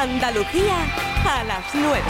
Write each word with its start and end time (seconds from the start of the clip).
Andalucía 0.00 0.76
a 1.28 1.44
las 1.44 1.64
9. 1.74 2.00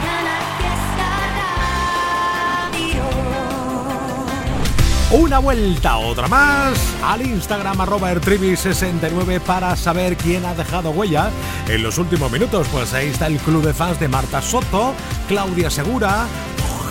Una 5.10 5.40
vuelta, 5.40 5.96
otra 5.96 6.28
más, 6.28 6.78
al 7.02 7.22
Instagram 7.22 7.80
arroba 7.80 8.12
69 8.14 9.40
para 9.40 9.74
saber 9.74 10.16
quién 10.16 10.44
ha 10.44 10.54
dejado 10.54 10.90
huella 10.90 11.30
en 11.66 11.82
los 11.82 11.98
últimos 11.98 12.30
minutos. 12.30 12.68
Pues 12.70 12.94
ahí 12.94 13.08
está 13.08 13.26
el 13.26 13.38
club 13.38 13.64
de 13.64 13.74
fans 13.74 13.98
de 13.98 14.06
Marta 14.06 14.40
Soto, 14.40 14.94
Claudia 15.26 15.68
Segura, 15.68 16.28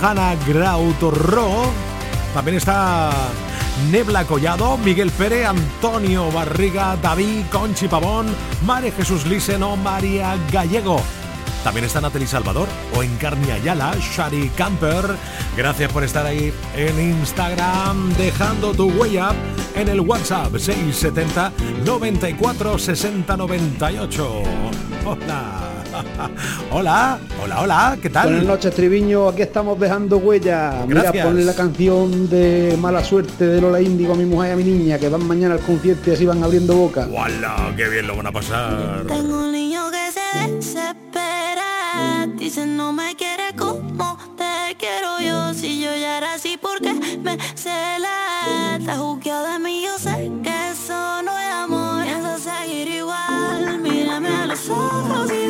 Hanna 0.01 0.35
Grautorro, 0.45 1.71
también 2.33 2.57
está 2.57 3.09
Nebla 3.91 4.25
Collado, 4.25 4.77
Miguel 4.77 5.11
Pérez, 5.11 5.47
Antonio 5.47 6.31
Barriga, 6.31 6.95
David 7.01 7.45
Conchi 7.51 7.87
Pavón, 7.87 8.27
María 8.65 8.91
Jesús 8.91 9.25
Lisen 9.25 9.63
o 9.63 9.75
María 9.75 10.35
Gallego. 10.51 11.01
También 11.63 11.85
está 11.85 11.99
Natalie 11.99 12.27
Salvador 12.27 12.67
o 12.95 13.03
Encarni 13.03 13.51
Ayala, 13.51 13.95
Shari 13.99 14.49
Camper. 14.49 15.05
Gracias 15.57 15.91
por 15.91 16.03
estar 16.03 16.25
ahí 16.25 16.53
en 16.75 16.99
Instagram, 16.99 18.13
dejando 18.13 18.73
tu 18.73 18.89
huella 18.91 19.31
en 19.75 19.89
el 19.89 20.01
WhatsApp 20.01 20.55
670 20.55 21.51
94 21.85 22.77
60 22.77 23.37
98. 23.37 24.43
Hola. 25.05 25.68
hola, 26.71 27.19
hola, 27.43 27.61
hola, 27.61 27.97
¿qué 28.01 28.09
tal? 28.09 28.27
Buenas 28.29 28.45
noches, 28.45 28.73
Triviño, 28.73 29.27
aquí 29.29 29.41
estamos 29.41 29.79
dejando 29.79 30.17
huella. 30.17 30.85
Mira, 30.87 31.11
ponle 31.11 31.43
la 31.43 31.53
canción 31.53 32.29
de 32.29 32.77
Mala 32.79 33.03
Suerte 33.03 33.45
de 33.45 33.61
Lola 33.61 33.81
Índigo 33.81 34.13
a 34.13 34.15
mi 34.15 34.25
mujer 34.25 34.49
y 34.49 34.53
a 34.53 34.55
mi 34.57 34.63
niña, 34.63 34.97
que 34.97 35.09
van 35.09 35.27
mañana 35.27 35.55
al 35.55 35.61
concierto 35.61 36.09
y 36.09 36.13
así 36.13 36.25
van 36.25 36.43
abriendo 36.43 36.75
boca. 36.75 37.07
¡Wala! 37.09 37.73
¡Qué 37.75 37.87
bien 37.89 38.07
lo 38.07 38.15
van 38.15 38.27
a 38.27 38.31
pasar! 38.31 39.05
Tengo 39.07 39.39
un 39.39 39.51
niño 39.51 39.81
que 39.91 40.11
se 40.11 40.49
desespera, 40.49 42.27
dice 42.37 42.65
no 42.65 42.93
me 42.93 43.15
quiere 43.15 43.55
como 43.57 44.17
te 44.37 44.75
quiero 44.77 45.19
yo. 45.19 45.53
Si 45.53 45.81
yo 45.81 45.91
ya 45.95 46.17
era 46.17 46.33
así, 46.35 46.57
porque 46.61 46.93
me 46.93 47.37
cela? 47.55 48.77
Está 48.79 48.97
juzgado 48.97 49.53
de 49.53 49.59
mí, 49.59 49.83
yo 49.83 49.97
sé 49.97 50.31
que 50.43 50.69
eso 50.71 51.21
no 51.23 51.37
es 51.37 51.53
amor. 51.53 52.03
Piensa 52.03 52.37
seguir 52.37 52.87
igual, 52.87 53.79
mírame 53.81 54.29
a 54.29 54.45
los 54.45 54.69
ojos 54.69 55.31
y 55.31 55.48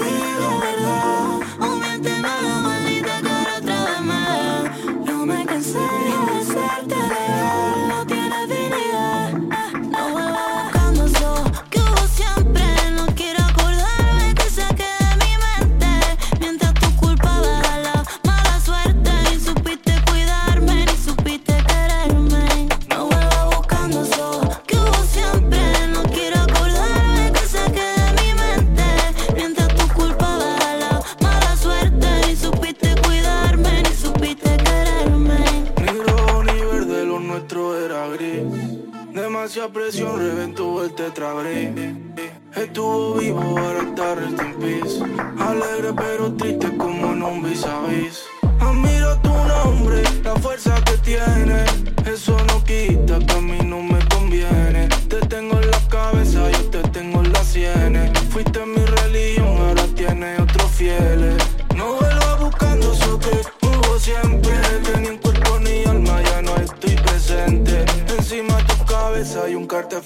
presión 39.73 40.19
reventó 40.19 40.83
el 40.83 40.93
tetrabric 40.93 41.71
Estuvo 42.55 43.15
vivo, 43.15 43.39
ahora 43.39 43.79
está 43.81 44.13
rest 44.13 44.39
Alegre 45.39 45.93
pero 45.97 46.31
triste 46.33 46.77
como 46.77 47.13
en 47.13 47.23
un 47.23 47.41
vis 47.41 47.65
a 47.65 47.81
vis. 47.87 48.23
Admiro 48.59 49.19
tu 49.21 49.29
nombre, 49.29 50.03
la 50.23 50.35
fuerza 50.35 50.75
que 50.83 50.97
tiene. 50.97 51.65
Eso 52.05 52.37
no 52.45 52.63
quita 52.63 53.17
que 53.25 53.41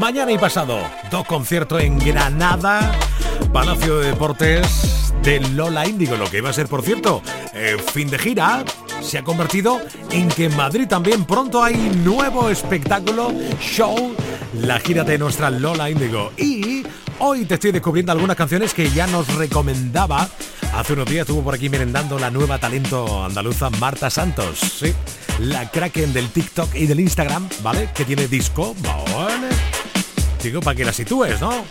Mañana 0.00 0.32
y 0.32 0.38
pasado, 0.38 0.78
dos 1.10 1.26
conciertos 1.26 1.82
en 1.82 1.98
Granada, 1.98 2.90
Palacio 3.52 3.98
de 3.98 4.06
Deportes 4.06 5.12
de 5.22 5.40
Lola 5.50 5.86
Índigo, 5.86 6.16
lo 6.16 6.24
que 6.30 6.38
iba 6.38 6.48
a 6.48 6.54
ser, 6.54 6.68
por 6.68 6.80
cierto, 6.80 7.20
eh, 7.52 7.76
fin 7.92 8.08
de 8.08 8.18
gira, 8.18 8.64
se 9.02 9.18
ha 9.18 9.22
convertido 9.22 9.78
en 10.10 10.28
que 10.28 10.46
en 10.46 10.56
Madrid 10.56 10.88
también 10.88 11.26
pronto 11.26 11.62
hay 11.62 11.74
nuevo 12.02 12.48
espectáculo, 12.48 13.30
show, 13.60 14.16
la 14.54 14.80
gira 14.80 15.04
de 15.04 15.18
nuestra 15.18 15.50
Lola 15.50 15.90
Índigo. 15.90 16.32
Y 16.38 16.82
hoy 17.18 17.44
te 17.44 17.54
estoy 17.54 17.70
descubriendo 17.70 18.12
algunas 18.12 18.38
canciones 18.38 18.72
que 18.72 18.88
ya 18.88 19.06
nos 19.06 19.28
recomendaba. 19.34 20.30
Hace 20.72 20.94
unos 20.94 21.10
días 21.10 21.28
estuvo 21.28 21.44
por 21.44 21.54
aquí 21.54 21.68
merendando 21.68 22.18
la 22.18 22.30
nueva 22.30 22.56
talento 22.56 23.22
andaluza 23.22 23.68
Marta 23.68 24.08
Santos, 24.08 24.60
sí, 24.60 24.94
la 25.40 25.70
kraken 25.70 26.14
del 26.14 26.30
TikTok 26.30 26.74
y 26.74 26.86
del 26.86 27.00
Instagram, 27.00 27.46
¿vale? 27.62 27.90
Que 27.94 28.06
tiene 28.06 28.28
disco. 28.28 28.74
Digo, 30.42 30.60
para 30.60 30.74
que 30.74 30.84
la 30.84 30.92
sitúes, 30.92 31.40
¿no? 31.40 31.64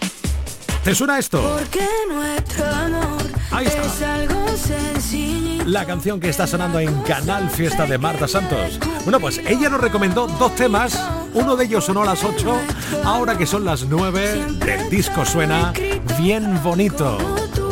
¿Te 0.84 0.96
suena 0.96 1.18
esto? 1.18 1.42
Porque 1.42 1.86
nuestro 2.08 2.66
amor 2.66 3.30
Ahí 3.52 3.66
está. 3.66 3.84
Es 3.84 4.02
algo 4.02 4.48
sencillo. 4.56 5.64
La 5.66 5.86
canción 5.86 6.20
que 6.20 6.30
está 6.30 6.46
sonando 6.46 6.80
en 6.80 7.02
Canal 7.02 7.50
Fiesta 7.50 7.86
de 7.86 7.98
Marta 7.98 8.28
Santos. 8.28 8.80
Bueno, 9.04 9.20
pues 9.20 9.40
ella 9.40 9.70
nos 9.70 9.82
recomendó 9.82 10.28
dos 10.28 10.56
temas. 10.56 11.00
Uno 11.34 11.56
de 11.56 11.66
ellos 11.66 11.86
sonó 11.86 12.04
a 12.04 12.06
las 12.06 12.24
8. 12.24 12.58
Ahora 13.04 13.38
que 13.38 13.46
son 13.46 13.66
las 13.66 13.86
9, 13.86 14.58
del 14.60 14.90
disco 14.90 15.26
suena 15.26 15.74
bien 16.20 16.62
bonito. 16.64 17.18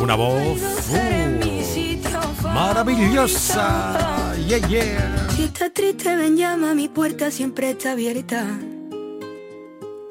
Una 0.01 0.15
voz 0.15 0.59
uh, 0.89 2.47
maravillosa. 2.47 4.35
Yeah, 4.47 4.67
yeah. 4.67 5.27
Si 5.35 5.43
estás 5.43 5.73
triste, 5.73 6.15
ven, 6.15 6.37
llama, 6.37 6.73
mi 6.73 6.87
puerta 6.87 7.31
siempre 7.31 7.71
está 7.71 7.91
abierta. 7.91 8.45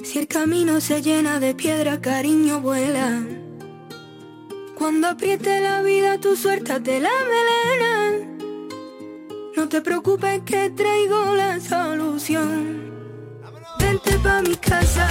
Si 0.06 0.20
el 0.20 0.28
camino 0.28 0.80
se 0.80 1.02
llena 1.02 1.40
de 1.40 1.52
piedra, 1.52 2.00
cariño, 2.00 2.60
vuela. 2.60 3.24
Cuando 4.78 5.08
apriete 5.08 5.60
la 5.60 5.82
vida, 5.82 6.20
tu 6.20 6.36
suerte 6.36 6.78
de 6.78 7.00
la 7.00 7.10
melena. 7.32 8.28
No 9.56 9.68
te 9.68 9.80
preocupes 9.80 10.42
que 10.46 10.70
traigo 10.70 11.34
la 11.34 11.58
solución. 11.58 12.92
Vente 13.80 14.16
pa' 14.20 14.42
mi 14.42 14.54
casa 14.54 15.08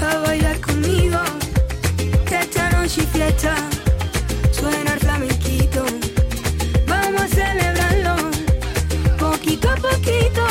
a 0.00 0.18
bailar 0.20 0.58
conmigo. 0.62 1.20
Que 2.26 2.36
esta 2.36 2.70
noche 2.70 3.02
fiesta 3.02 3.54
suena 4.52 4.94
el 4.94 5.00
flamenquito. 5.00 5.84
Vamos 6.88 7.20
a 7.20 7.28
celebrarlo 7.28 8.16
poquito 9.18 9.68
a 9.68 9.76
poquito. 9.76 10.41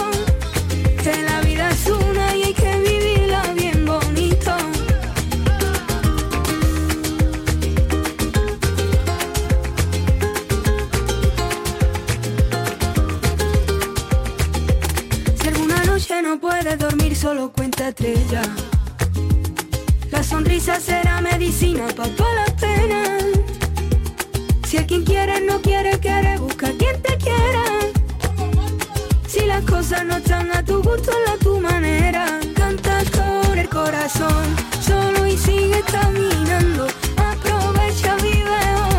Puedes 16.61 16.77
dormir, 16.77 17.15
solo 17.15 17.51
cuenta 17.51 17.87
estrella. 17.87 18.43
La 20.11 20.23
sonrisa 20.23 20.79
será 20.79 21.19
medicina 21.19 21.87
para 21.95 22.15
todas 22.15 22.35
las 22.35 22.51
penas. 22.51 23.23
Si 24.67 24.77
a 24.77 24.85
quien 24.85 25.03
quiere 25.03 25.41
no 25.41 25.59
quiere, 25.61 25.97
quiere, 25.99 26.37
busca 26.37 26.67
quien 26.77 27.01
te 27.01 27.17
quiera. 27.17 27.63
Si 29.27 29.45
las 29.47 29.63
cosas 29.65 30.05
no 30.05 30.17
están 30.17 30.51
a 30.51 30.63
tu 30.63 30.83
gusto, 30.83 31.11
a 31.33 31.37
tu 31.37 31.59
manera. 31.59 32.39
Canta 32.55 33.01
con 33.11 33.57
el 33.57 33.67
corazón, 33.67 34.45
solo 34.85 35.25
y 35.25 35.37
sigue 35.37 35.81
caminando. 35.91 36.85
Aprovecha, 37.17 38.17
vive 38.17 38.59
hoy, 38.83 38.90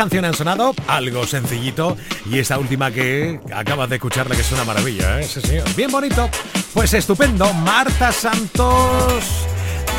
canciones 0.00 0.30
han 0.30 0.34
sonado, 0.34 0.74
algo 0.86 1.26
sencillito. 1.26 1.94
Y 2.24 2.38
esta 2.38 2.58
última 2.58 2.90
que 2.90 3.38
acabas 3.54 3.90
de 3.90 3.96
escucharla, 3.96 4.34
que 4.34 4.40
es 4.40 4.50
una 4.50 4.64
maravilla, 4.64 5.20
¿eh? 5.20 5.24
Señor. 5.24 5.74
Bien 5.76 5.90
bonito. 5.90 6.26
Pues 6.72 6.94
estupendo. 6.94 7.52
Marta 7.52 8.10
Santos. 8.10 9.24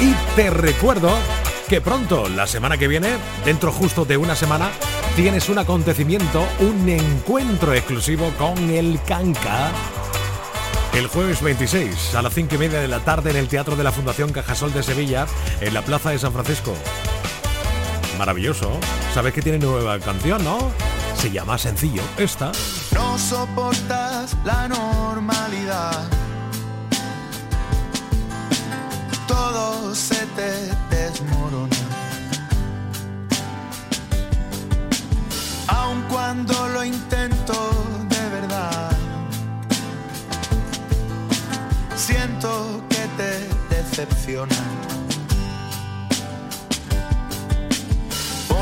Y 0.02 0.16
te 0.36 0.50
recuerdo 0.50 1.16
que 1.70 1.82
pronto, 1.82 2.28
la 2.30 2.48
semana 2.48 2.80
que 2.80 2.88
viene, 2.88 3.10
dentro 3.46 3.72
justo 3.72 4.04
de 4.04 4.18
una 4.18 4.36
semana, 4.36 4.72
tienes 5.16 5.50
un 5.50 5.60
acontecimiento, 5.60 6.44
un 6.62 6.90
encuentro 6.90 7.72
exclusivo 7.76 8.32
con 8.40 8.72
el 8.72 9.00
Canca. 9.06 9.70
El 10.96 11.06
jueves 11.10 11.44
26 11.44 12.16
a 12.16 12.24
las 12.24 12.34
5 12.34 12.56
y 12.56 12.58
media 12.58 12.82
de 12.82 12.88
la 12.88 13.02
tarde 13.02 13.30
en 13.30 13.38
el 13.38 13.48
Teatro 13.48 13.76
de 13.76 13.84
la 13.84 13.92
Fundación 13.92 14.32
Cajasol 14.32 14.74
de 14.74 14.82
Sevilla, 14.82 15.28
en 15.62 15.76
la 15.76 15.84
Plaza 15.84 16.10
de 16.10 16.18
San 16.18 16.34
Francisco. 16.34 16.74
Maravilloso. 18.18 18.80
Sabes 19.14 19.34
que 19.34 19.42
tiene 19.42 19.60
nueva 19.60 20.00
canción, 20.00 20.44
¿no? 20.44 20.72
Se 21.16 21.30
llama 21.32 21.58
Sencillo. 21.58 22.02
Esta. 22.18 22.52
No 22.94 23.18
soportas 23.18 24.36
la 24.44 24.68
normalidad. 24.68 26.08
Todo 29.28 29.94
se 29.96 30.26
te 30.36 30.96
desmorona. 30.96 31.76
Aun 35.68 36.02
cuando 36.10 36.68
lo 36.70 36.84
intento 36.84 37.72
de 38.10 38.30
verdad. 38.30 38.92
Siento 41.96 42.82
que 42.90 43.08
te 43.18 43.76
decepciona. 43.76 44.56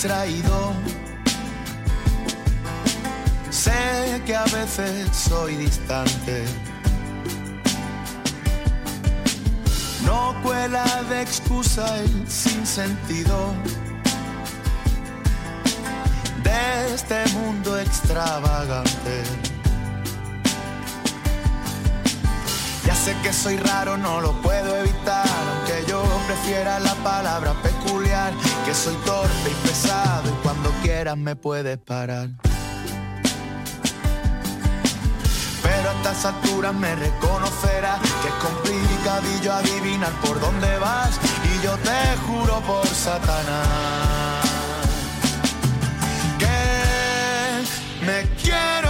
Distraído. 0.00 0.72
Sé 3.50 4.22
que 4.24 4.34
a 4.34 4.44
veces 4.44 5.14
soy 5.14 5.56
distante. 5.56 6.46
No 10.06 10.34
cuela 10.42 10.86
de 11.10 11.20
excusa 11.20 11.84
el 11.98 12.26
sinsentido 12.26 13.52
de 16.44 16.94
este 16.94 17.28
mundo 17.34 17.78
extravagante. 17.78 19.22
Ya 22.86 22.94
sé 22.94 23.14
que 23.22 23.34
soy 23.34 23.58
raro, 23.58 23.98
no 23.98 24.22
lo 24.22 24.32
puedo 24.40 24.76
evitar, 24.76 25.28
aunque 25.50 25.84
yo 25.90 26.02
prefiera 26.26 26.80
la 26.80 26.94
palabra 26.94 27.52
que 28.70 28.76
soy 28.76 28.94
torpe 29.04 29.50
y 29.50 29.66
pesado 29.66 30.28
y 30.28 30.42
cuando 30.44 30.70
quieras 30.80 31.16
me 31.16 31.34
puedes 31.34 31.76
parar. 31.78 32.28
Pero 35.60 35.90
a 35.90 35.92
estas 35.96 36.24
alturas 36.24 36.72
me 36.74 36.94
reconocerás 36.94 37.98
que 38.00 38.28
es 38.28 38.34
complicadillo 38.34 39.52
adivinar 39.54 40.12
por 40.24 40.38
dónde 40.38 40.78
vas 40.78 41.18
y 41.50 41.64
yo 41.64 41.76
te 41.78 42.16
juro 42.26 42.60
por 42.60 42.86
Satanás 42.86 44.44
que 46.38 48.06
me 48.06 48.28
quiero 48.40 48.89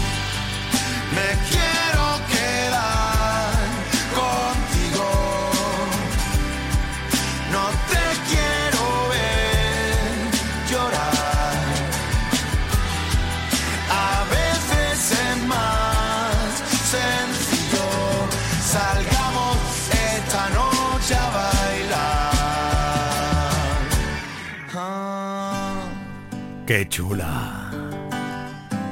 ¡Qué 26.71 26.87
chula! 26.87 27.69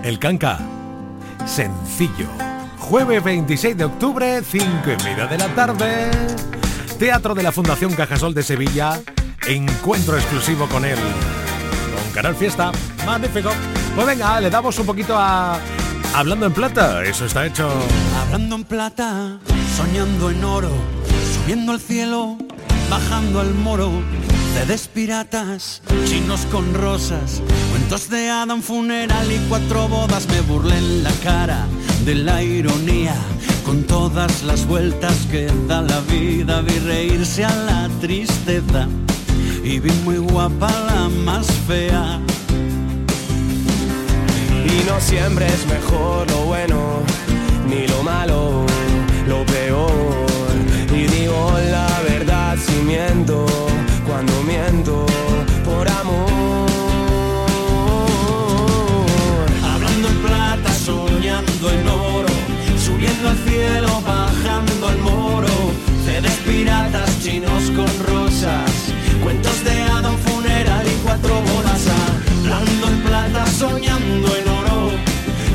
El 0.03 0.19
canca. 0.19 0.59
Sencillo. 1.45 2.27
Jueves 2.77 3.23
26 3.23 3.77
de 3.77 3.85
octubre, 3.85 4.41
5 4.43 4.65
y 4.65 5.03
media 5.05 5.27
de 5.27 5.37
la 5.37 5.47
tarde. 5.55 6.11
Teatro 6.99 7.33
de 7.33 7.41
la 7.41 7.53
Fundación 7.53 7.93
Cajasol 7.93 8.33
de 8.33 8.43
Sevilla. 8.43 8.99
Encuentro 9.47 10.17
exclusivo 10.17 10.67
con 10.67 10.83
él. 10.83 10.97
Con 10.97 12.13
Canal 12.13 12.35
Fiesta. 12.35 12.73
Magnífico. 13.05 13.51
Pues 13.95 14.07
venga, 14.07 14.41
le 14.41 14.49
damos 14.49 14.77
un 14.77 14.85
poquito 14.85 15.15
a. 15.17 15.57
Hablando 16.13 16.47
en 16.47 16.51
plata, 16.51 17.01
eso 17.05 17.27
está 17.27 17.45
hecho. 17.45 17.71
Hablando 18.23 18.57
en 18.57 18.65
plata, 18.65 19.39
soñando 19.77 20.31
en 20.31 20.43
oro, 20.43 20.71
subiendo 21.33 21.71
al 21.71 21.79
cielo, 21.79 22.37
bajando 22.89 23.39
al 23.39 23.53
moro 23.53 23.89
de 24.53 24.65
despiratas, 24.65 25.81
chinos 26.05 26.41
con 26.51 26.73
rosas, 26.73 27.41
cuentos 27.71 28.09
de 28.09 28.29
Adam 28.29 28.61
funeral 28.61 29.31
y 29.31 29.37
cuatro 29.49 29.87
bodas. 29.87 30.27
Me 30.27 30.41
burlé 30.41 30.77
en 30.77 31.03
la 31.03 31.11
cara 31.23 31.67
de 32.05 32.15
la 32.15 32.41
ironía, 32.41 33.15
con 33.65 33.83
todas 33.83 34.43
las 34.43 34.65
vueltas 34.65 35.15
que 35.31 35.47
da 35.67 35.81
la 35.81 35.99
vida. 36.01 36.61
Vi 36.61 36.79
reírse 36.79 37.45
a 37.45 37.55
la 37.55 37.89
tristeza 38.01 38.87
y 39.63 39.79
vi 39.79 39.91
muy 40.03 40.17
guapa 40.17 40.71
la 40.87 41.09
más 41.09 41.47
fea. 41.67 42.19
Y 44.65 44.85
no 44.87 44.99
siempre 44.99 45.47
es 45.47 45.65
mejor 45.67 46.29
lo 46.31 46.45
bueno, 46.45 47.01
ni 47.67 47.87
lo 47.87 48.03
malo, 48.03 48.65
lo 49.27 49.45
peor. 49.45 50.29
Y 50.93 51.03
digo 51.07 51.53
la 51.71 52.01
verdad 52.07 52.57
si 52.57 52.75
miento 52.83 53.38
piratas, 66.89 67.19
chinos 67.21 67.71
con 67.75 68.05
rosas, 68.07 68.71
cuentos 69.23 69.63
de 69.63 69.81
Adam 69.83 70.17
funeral 70.17 70.85
y 70.87 70.95
cuatro 71.03 71.35
bodas. 71.35 71.87
Hablando 72.43 72.87
en 72.87 73.01
plata, 73.01 73.45
soñando 73.47 74.35
en 74.35 74.47
oro, 74.47 74.91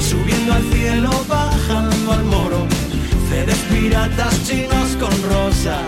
subiendo 0.00 0.54
al 0.54 0.62
cielo, 0.72 1.10
bajando 1.28 2.12
al 2.12 2.24
moro. 2.24 2.66
Cedes 3.28 3.58
piratas, 3.70 4.44
chinos 4.44 4.96
con 5.00 5.12
rosas, 5.30 5.82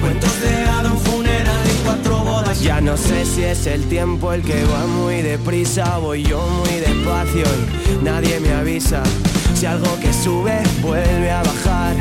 cuentos 0.00 0.40
de 0.40 0.64
Adam 0.64 0.98
funeral 0.98 1.66
y 1.66 1.84
cuatro 1.84 2.18
bodas. 2.20 2.60
Ya 2.62 2.80
no 2.80 2.96
sé 2.96 3.24
si 3.24 3.42
es 3.44 3.66
el 3.66 3.84
tiempo 3.88 4.32
el 4.32 4.42
que 4.42 4.64
va 4.64 4.86
muy 4.86 5.22
deprisa, 5.22 5.98
voy 5.98 6.22
yo 6.22 6.40
muy 6.40 6.80
despacio 6.80 7.44
y 7.90 8.04
nadie 8.04 8.40
me 8.40 8.52
avisa. 8.52 9.02
Si 9.54 9.66
algo 9.66 9.98
que 10.00 10.12
sube 10.12 10.62
vuelve 10.82 11.30
a 11.30 11.42
bajar, 11.42 11.96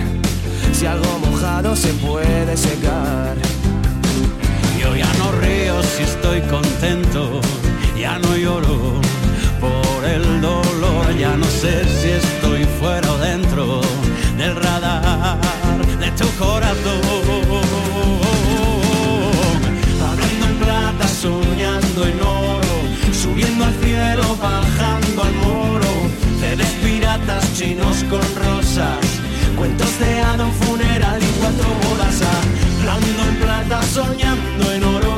si 0.74 0.86
algo 0.86 1.20
mojado 1.20 1.76
se 1.76 1.94
puede 1.94 2.56
secar. 2.58 3.36
Yo 4.80 4.96
ya 4.96 5.12
no 5.20 5.32
río 5.42 5.82
si 5.84 6.04
estoy 6.04 6.42
contento, 6.42 7.42
ya 8.00 8.20
no 8.20 8.36
lloro 8.36 9.00
por 9.60 10.06
el 10.06 10.42
dolor, 10.42 11.18
ya 11.18 11.36
no 11.36 11.46
sé 11.46 11.84
si 11.86 12.10
estoy 12.10 12.66
fuera 12.80 13.12
o 13.12 13.18
dentro 13.18 13.82
del 14.38 14.56
radar 14.56 15.86
de 16.00 16.12
tu 16.12 16.28
corazón. 16.38 17.02
Hablando 20.10 20.46
en 20.48 20.58
plata, 20.58 21.08
soñando 21.08 22.06
en 22.06 22.20
oro, 22.22 22.78
subiendo 23.12 23.66
al 23.66 23.74
cielo, 23.84 24.38
bajando 24.42 25.24
al 25.24 25.34
moro, 25.34 25.88
cedes 26.40 26.72
piratas, 26.84 27.54
chinos 27.56 28.04
con 28.10 28.22
rosas, 28.36 28.98
cuentos 29.58 30.00
de 30.00 30.22
Adam 30.22 30.52
funeral 30.52 31.20
y 31.22 31.40
cuatro 31.40 31.68
bodas. 31.90 32.22
Hablando 32.22 33.24
en 33.30 33.36
plata, 33.38 33.82
soñando 33.84 34.72
en 34.72 34.84
oro, 34.84 35.14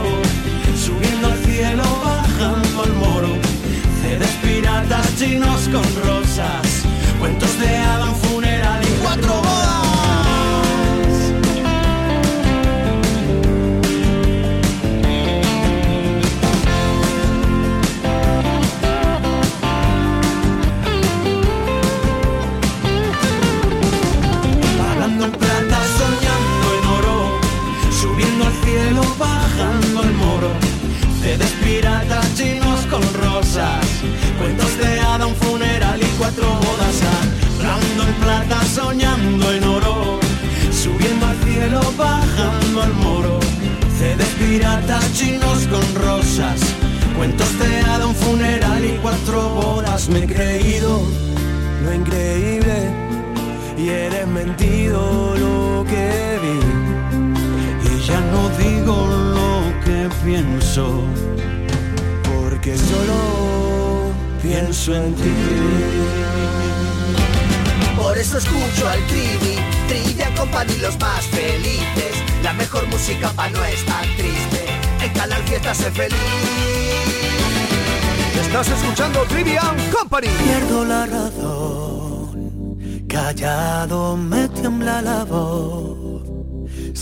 subiendo 0.75 1.27
al 1.27 1.37
cielo, 1.43 1.83
bajando 2.03 2.83
al 2.83 2.93
moro, 2.93 3.29
cedes 4.01 4.31
piratas, 4.41 5.15
chinos 5.17 5.69
con 5.69 5.83
rosas, 6.07 6.85
cuentos 7.19 7.59
de 7.59 7.77
Adam 7.77 8.15
funeral 8.15 8.38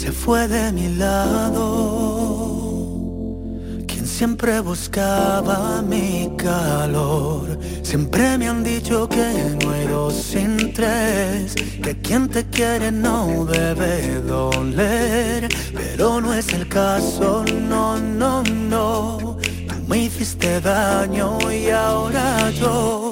se 0.08 0.14
fue 0.14 0.48
de 0.48 0.72
mi 0.72 0.88
lado. 0.96 1.58
Quien 3.88 4.08
siempre 4.08 4.62
buscaba 4.62 5.82
mi 5.82 6.32
calor, 6.38 7.60
siempre 7.84 8.38
me 8.38 8.48
han 8.48 8.64
dicho 8.64 9.10
que 9.10 9.58
dos 9.90 10.14
sin 10.14 10.72
tres, 10.74 11.56
que 11.84 12.00
quien 12.00 12.30
te 12.30 12.46
quiere 12.46 12.90
no 12.90 13.44
debe 13.44 14.22
doler, 14.22 15.50
pero 15.74 16.22
no 16.22 16.34
es 16.34 16.54
el 16.54 16.70
caso, 16.70 17.44
no, 17.44 18.00
no, 18.00 18.44
no. 18.44 19.38
Tú 19.68 19.76
me 19.90 20.04
hiciste 20.04 20.62
daño 20.62 21.38
y 21.52 21.70
ahora 21.70 22.50
yo 22.52 23.07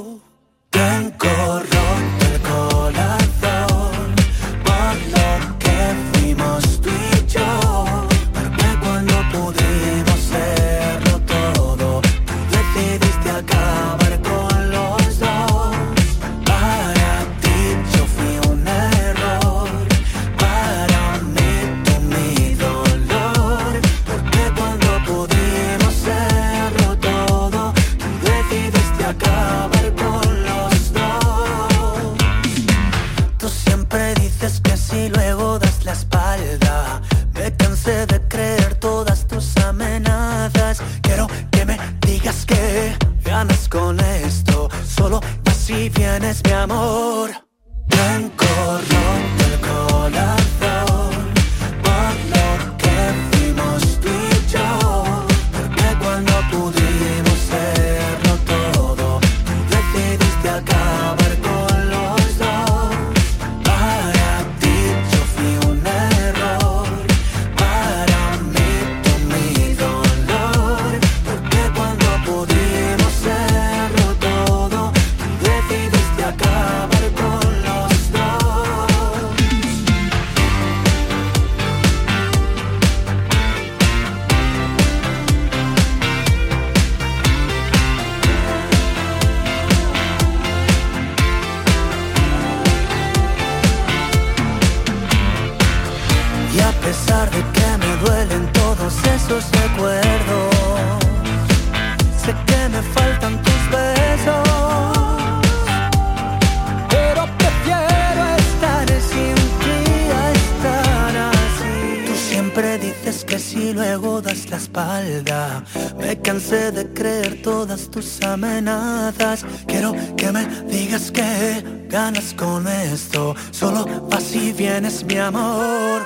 tus 118.05 118.21
amenazas. 118.23 119.45
Quiero 119.65 119.93
que 120.15 120.31
me 120.31 120.45
digas 120.67 121.11
que 121.11 121.63
ganas 121.89 122.33
con 122.33 122.67
esto. 122.67 123.35
Solo 123.51 123.85
así 124.11 124.53
vienes 124.53 125.03
mi 125.03 125.17
amor. 125.17 126.05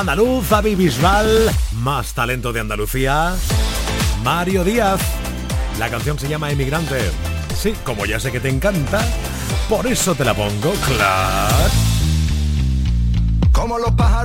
Andaluz, 0.00 0.46
Fabi 0.46 0.74
Bisbal, 0.74 1.50
más 1.72 2.14
talento 2.14 2.54
de 2.54 2.60
Andalucía, 2.60 3.34
Mario 4.24 4.64
Díaz. 4.64 5.00
La 5.78 5.90
canción 5.90 6.18
se 6.18 6.26
llama 6.26 6.50
Emigrante. 6.50 7.10
Sí, 7.54 7.74
como 7.84 8.06
ya 8.06 8.18
sé 8.18 8.32
que 8.32 8.40
te 8.40 8.48
encanta, 8.48 9.00
por 9.68 9.86
eso 9.86 10.14
te 10.14 10.24
la 10.24 10.32
pongo, 10.32 10.72
claro. 10.86 11.54
Como 13.52 13.78
los 13.78 13.92
pájaros 13.92 14.19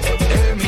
Hey, 0.00 0.67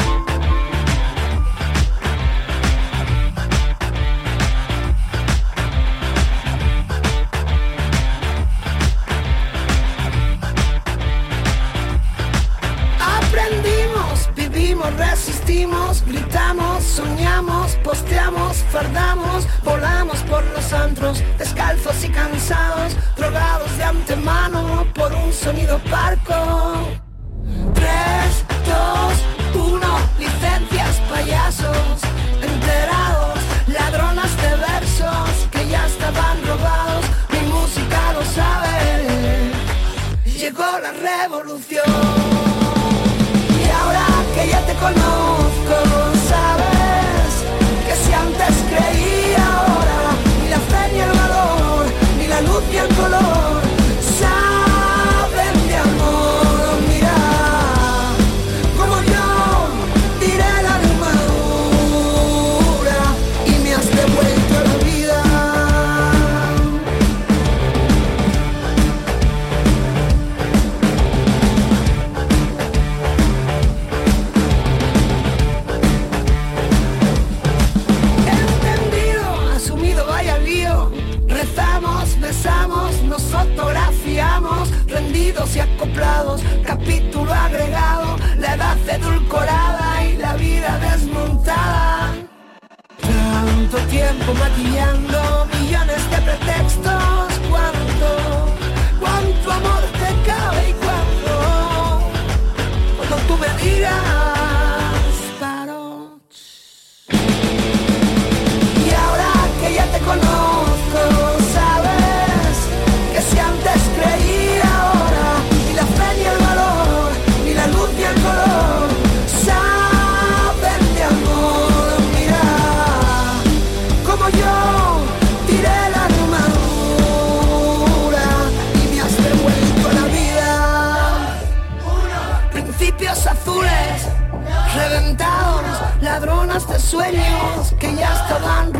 Sueños 137.01 137.73
que 137.79 137.95
ya 137.95 138.13
estaban 138.13 138.70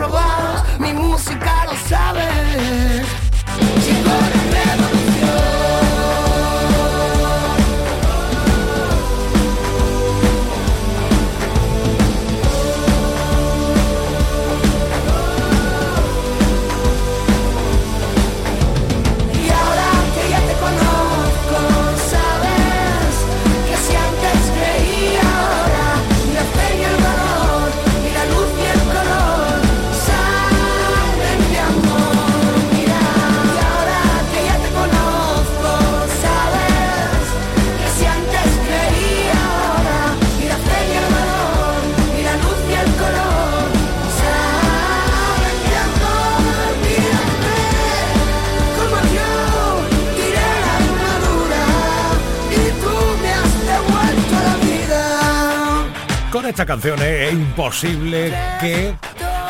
esta 56.52 56.66
canción 56.66 57.02
es 57.02 57.32
imposible 57.32 58.34
que 58.60 58.94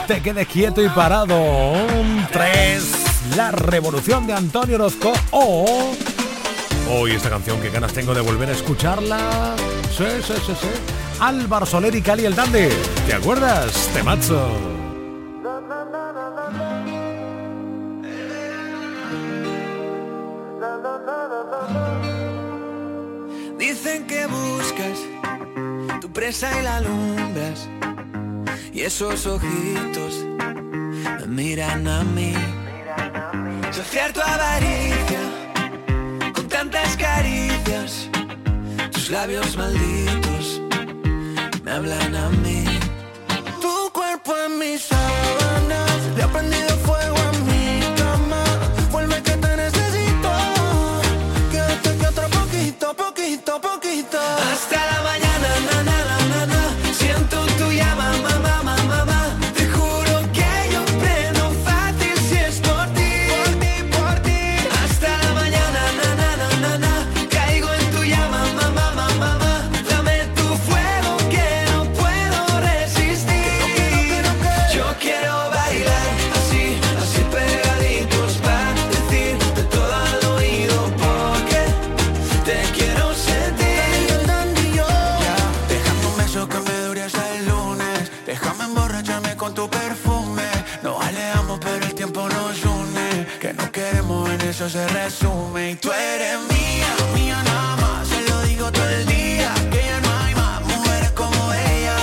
te 0.06 0.22
quedes 0.22 0.48
quieto 0.48 0.84
y 0.84 0.90
parado. 0.90 1.36
Un 1.36 2.28
3, 2.32 3.36
La 3.36 3.50
Revolución 3.50 4.28
de 4.28 4.34
Antonio 4.34 4.76
Orozco 4.76 5.12
o... 5.32 5.96
Hoy 6.92 7.12
esta 7.12 7.32
canción, 7.32 7.60
que 7.60 7.72
ganas 7.72 7.92
tengo 7.94 8.14
de 8.14 8.22
volver 8.22 8.50
a 8.50 8.52
escucharla. 8.52 9.56
Sí, 9.90 10.06
sí, 10.22 10.34
sí, 10.46 10.54
sí. 10.62 10.68
Álvaro 11.20 11.66
Soler 11.66 11.96
y 11.96 12.04
Cali 12.04 12.26
el 12.26 12.36
Dandy. 12.36 12.70
¿Te 13.08 13.16
acuerdas? 13.16 13.90
Temazo. 13.96 14.71
Y 26.32 26.64
la 26.64 26.78
alumbras. 26.78 27.68
Y 28.72 28.82
esos 28.82 29.26
ojitos 29.26 30.26
me 31.20 31.28
miran 31.28 31.86
a 31.86 32.06
mí. 32.06 32.34
Saciar 33.70 34.14
tu 34.14 34.22
avaricia 34.22 35.20
con 36.34 36.48
tantas 36.48 36.96
caricias. 36.96 38.10
Tus 38.94 39.10
labios 39.10 39.58
malditos 39.58 40.62
me 41.66 41.72
hablan 41.72 42.16
a 42.16 42.30
mí. 42.30 42.64
Tu 43.60 43.92
cuerpo 43.92 44.34
en 44.46 44.58
mis 44.58 44.84
sábanas, 44.84 46.00
le 46.16 46.24
ha 46.24 46.28
prendido 46.30 46.70
fuego 46.86 47.18
a 47.18 47.32
mi 47.50 47.82
cama. 47.98 48.44
Vuelve 48.90 49.22
que 49.22 49.32
te 49.32 49.58
necesito. 49.58 50.32
Quédate 51.52 51.98
que 51.98 52.08
otro 52.08 52.30
poquito, 52.30 52.96
poquito, 52.96 53.60
poquito. 53.60 54.20
Hasta 54.54 54.86
la 54.94 55.02
mañana. 55.02 55.31
eres 96.16 96.40
mía, 96.54 96.92
mía 97.16 97.38
nada 97.44 97.76
más, 97.78 98.08
se 98.08 98.22
lo 98.30 98.42
digo 98.42 98.72
todo 98.72 98.90
el 98.90 99.06
día. 99.06 99.52
Que 99.72 99.82
ya 99.90 100.00
no 100.06 100.10
hay 100.20 100.34
más 100.36 100.62
mujeres 100.62 101.12
como 101.12 101.54
ella, 101.54 101.98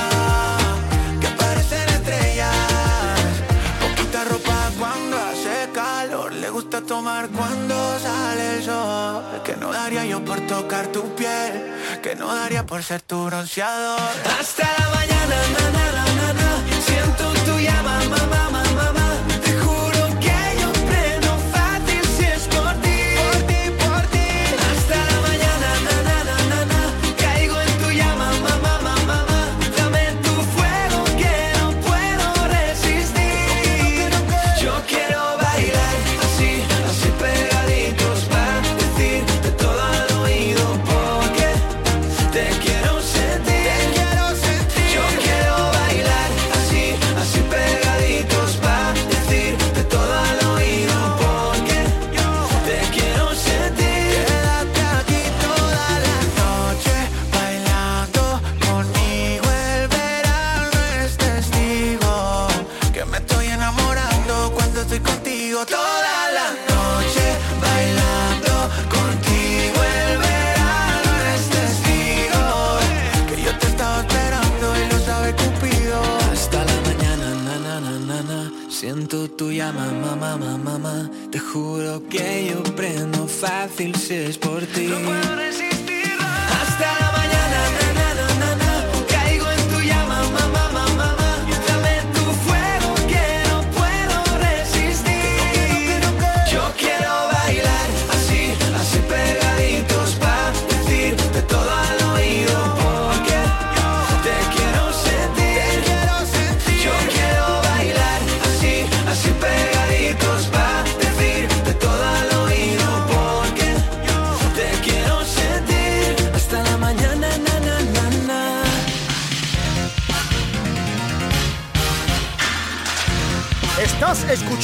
que 1.21 1.29
parecen 1.43 1.89
estrellas. 1.99 2.57
Poquita 3.83 4.25
ropa 4.25 4.59
cuando 4.79 5.17
hace 5.29 5.57
calor, 5.73 6.33
le 6.33 6.49
gusta 6.51 6.81
tomar 6.81 7.29
cuando 7.29 7.75
sales 7.99 8.67
yo. 8.67 9.23
Que 9.45 9.57
no 9.57 9.73
daría 9.73 10.05
yo 10.05 10.25
por 10.25 10.41
tocar 10.47 10.87
tu 10.89 11.03
piel, 11.15 11.53
que 12.03 12.15
no 12.15 12.35
daría 12.35 12.65
por 12.67 12.83
ser 12.83 13.01
tu 13.03 13.25
bronceador. 13.27 14.13
Hasta 14.39 14.65
la 14.79 14.87
mañana, 14.97 15.37
na 15.55 15.65
na 15.77 15.85
na 15.97 16.33
na. 16.41 16.49
Fácil 84.09 84.25
si 84.25 84.31
es 84.31 84.39
por 84.39 84.63
ti. 84.67 85.48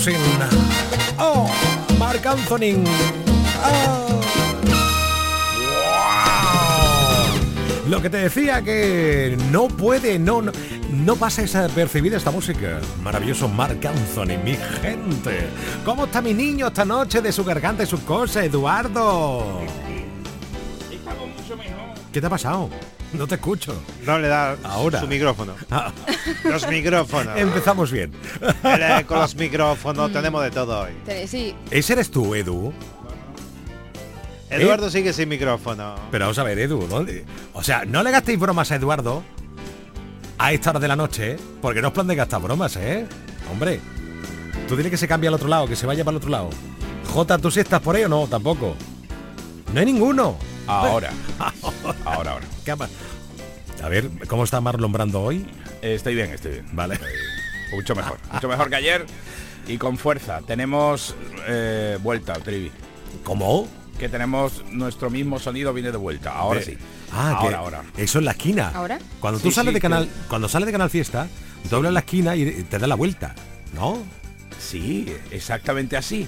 Maravilloso. 0.00 0.48
Oh, 1.18 1.46
Marc 1.98 2.24
Anthony. 2.24 2.82
Oh. 3.62 4.20
Wow. 5.76 7.90
Lo 7.90 8.00
que 8.00 8.08
te 8.08 8.16
decía 8.16 8.62
que 8.62 9.36
no 9.50 9.68
puede, 9.68 10.18
no, 10.18 10.40
no, 10.40 10.52
no 10.90 11.16
pasa 11.16 11.42
esa 11.42 11.68
percibida 11.68 12.16
esta 12.16 12.30
música. 12.30 12.80
Maravilloso 13.02 13.46
Marc 13.46 13.84
Anthony, 13.84 14.38
mi 14.42 14.56
gente. 14.80 15.50
¿Cómo 15.84 16.06
está 16.06 16.22
mi 16.22 16.32
niño 16.32 16.68
esta 16.68 16.86
noche 16.86 17.20
de 17.20 17.30
su 17.30 17.44
garganta 17.44 17.82
y 17.82 17.86
sus 17.86 18.00
cosas, 18.00 18.44
Eduardo? 18.44 19.60
¿Qué 22.10 22.20
te 22.20 22.26
ha 22.26 22.30
pasado? 22.30 22.70
No 23.12 23.26
te 23.26 23.34
escucho. 23.34 23.74
No 24.06 24.18
le 24.18 24.28
da 24.28 24.56
Ahora. 24.64 25.00
su 25.00 25.06
micrófono. 25.08 25.54
Ah. 25.70 25.92
Los 26.44 26.68
micrófonos. 26.68 27.36
Empezamos 27.36 27.90
bien. 27.90 28.12
Eh, 28.64 29.04
Con 29.06 29.18
los 29.18 29.34
micrófonos 29.34 30.12
tenemos 30.12 30.42
de 30.42 30.50
todo 30.50 30.80
hoy. 30.82 30.92
Sí. 31.26 31.54
¿Ese 31.70 31.92
eres 31.94 32.10
tú, 32.10 32.34
Edu? 32.34 32.72
Eduardo 34.48 34.90
sigue 34.90 35.12
sin 35.12 35.28
micrófono. 35.28 35.94
Pero 36.10 36.24
vamos 36.26 36.38
a 36.38 36.42
ver, 36.42 36.58
Edu, 36.58 36.86
¿dónde? 36.88 37.24
O 37.52 37.62
sea, 37.62 37.84
no 37.84 38.02
le 38.02 38.10
gastéis 38.10 38.38
bromas 38.38 38.70
a 38.72 38.76
Eduardo 38.76 39.22
a 40.38 40.52
esta 40.52 40.70
hora 40.70 40.80
de 40.80 40.88
la 40.88 40.96
noche, 40.96 41.32
¿eh? 41.32 41.36
porque 41.62 41.80
no 41.82 41.88
es 41.88 41.94
plan 41.94 42.06
de 42.06 42.16
gastar 42.16 42.40
bromas, 42.40 42.74
¿eh? 42.76 43.06
Hombre, 43.50 43.80
tú 44.68 44.76
dile 44.76 44.90
que 44.90 44.96
se 44.96 45.06
cambie 45.06 45.28
al 45.28 45.34
otro 45.34 45.48
lado, 45.48 45.66
que 45.68 45.76
se 45.76 45.86
vaya 45.86 46.02
para 46.04 46.12
el 46.12 46.16
otro 46.16 46.30
lado. 46.30 46.50
Jota, 47.12 47.38
¿tú 47.38 47.50
sí 47.50 47.60
estás 47.60 47.80
por 47.80 47.94
ahí 47.94 48.04
o 48.04 48.08
no? 48.08 48.26
Tampoco. 48.26 48.74
No 49.72 49.80
hay 49.80 49.86
ninguno. 49.86 50.36
Ahora. 50.66 51.10
ahora, 52.04 52.32
ahora. 52.32 52.46
¿Qué 52.64 52.70
ha 52.70 52.76
pa- 52.76 52.88
A 53.82 53.88
ver, 53.88 54.10
¿cómo 54.28 54.44
está 54.44 54.60
Marlon 54.60 54.92
Brando 54.92 55.22
hoy? 55.22 55.46
Eh, 55.82 55.94
estoy 55.94 56.14
bien, 56.14 56.30
estoy 56.30 56.52
bien. 56.52 56.66
Vale. 56.72 56.98
Mucho 57.72 57.94
mejor. 57.94 58.18
Mucho 58.32 58.48
mejor 58.48 58.68
que 58.70 58.76
ayer. 58.76 59.06
Y 59.66 59.78
con 59.78 59.98
fuerza. 59.98 60.40
Tenemos 60.46 61.14
eh, 61.46 61.98
vuelta, 62.02 62.34
Trivi. 62.34 62.70
¿Cómo? 63.24 63.68
Que 63.98 64.08
tenemos 64.08 64.64
nuestro 64.70 65.10
mismo 65.10 65.38
sonido 65.38 65.72
viene 65.72 65.90
de 65.92 65.98
vuelta. 65.98 66.32
Ahora 66.32 66.60
Eh, 66.60 66.64
sí. 66.64 66.78
Ah, 67.12 67.32
ahora, 67.36 67.48
que 67.48 67.54
ahora. 67.56 67.82
Eso 67.96 68.18
en 68.18 68.24
la 68.24 68.30
esquina. 68.32 68.70
¿Ahora? 68.74 68.98
Cuando 69.20 69.40
tú 69.40 69.48
Sí, 69.48 69.54
sales 69.54 69.70
sí, 69.70 69.74
de 69.74 69.80
canal, 69.80 70.04
que- 70.06 70.28
cuando 70.28 70.48
sales 70.48 70.66
de 70.66 70.72
Canal 70.72 70.90
Fiesta, 70.90 71.28
doblas 71.68 71.92
la 71.92 72.00
esquina 72.00 72.36
y 72.36 72.62
te 72.68 72.78
da 72.78 72.86
la 72.86 72.94
vuelta, 72.94 73.34
¿no? 73.74 74.02
Sí, 74.58 75.12
exactamente 75.30 75.96
así. 75.96 76.26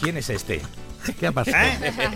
¿Quién 0.00 0.16
es 0.16 0.28
este? 0.30 0.60
¿Qué 1.20 1.26
ha 1.26 1.32
pasado? 1.32 1.56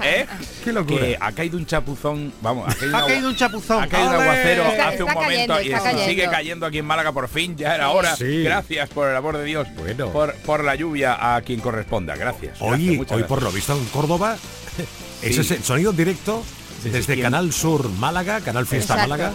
¿Eh? 0.02 0.26
Qué 0.64 0.72
locura. 0.72 1.00
Que 1.00 1.18
ha 1.20 1.32
caído 1.32 1.58
un 1.58 1.66
chapuzón, 1.66 2.32
vamos, 2.40 2.68
ha 2.68 2.74
caído, 2.74 2.96
Ha 2.96 3.04
un 3.04 3.08
caído 3.10 3.28
un 3.28 3.36
chapuzón. 3.36 3.82
Ha 3.82 3.86
caído 3.88 4.08
un 4.10 4.14
aguacero 4.22 4.62
Está- 4.66 4.88
hace 4.88 5.02
un 5.02 5.12
momento 5.12 5.54
cayendo, 5.54 5.60
y 5.62 5.72
está 5.72 6.04
sigue 6.06 6.24
cayendo. 6.30 6.66
aquí 6.66 6.78
en 6.78 6.84
Málaga 6.86 7.12
por 7.12 7.28
fin, 7.28 7.56
ya 7.56 7.74
era 7.74 7.90
hora. 7.90 8.16
Sí. 8.16 8.42
Gracias 8.42 8.88
por 8.90 9.08
el 9.08 9.16
amor 9.16 9.36
de 9.36 9.44
Dios. 9.44 9.68
Bueno. 9.76 10.08
Por, 10.10 10.34
por 10.36 10.64
la 10.64 10.74
lluvia 10.74 11.34
a 11.36 11.40
quien 11.42 11.60
corresponda. 11.60 12.16
Gracias. 12.16 12.56
Hoy, 12.60 12.70
Gracias, 12.70 12.90
hoy 12.90 13.06
gracias. 13.06 13.28
por 13.28 13.42
lo 13.42 13.52
visto 13.52 13.72
en 13.76 13.84
Córdoba, 13.86 14.36
ese 15.22 15.40
es 15.40 15.50
el 15.50 15.64
sonido 15.64 15.92
directo 15.92 16.44
desde. 16.84 17.20
Canal 17.20 17.52
Sur 17.52 17.88
Málaga, 17.90 18.40
Canal 18.40 18.66
Fiesta 18.66 18.94
Exacto. 18.94 19.10
Málaga. 19.10 19.32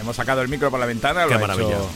Hemos 0.00 0.16
sacado 0.16 0.42
el 0.42 0.48
micro 0.48 0.70
por 0.70 0.78
la 0.80 0.86
ventana, 0.86 1.24
Qué 1.24 1.30
lo 1.30 1.36
ha 1.36 1.40
maravilla. 1.40 1.68
hecho 1.70 1.88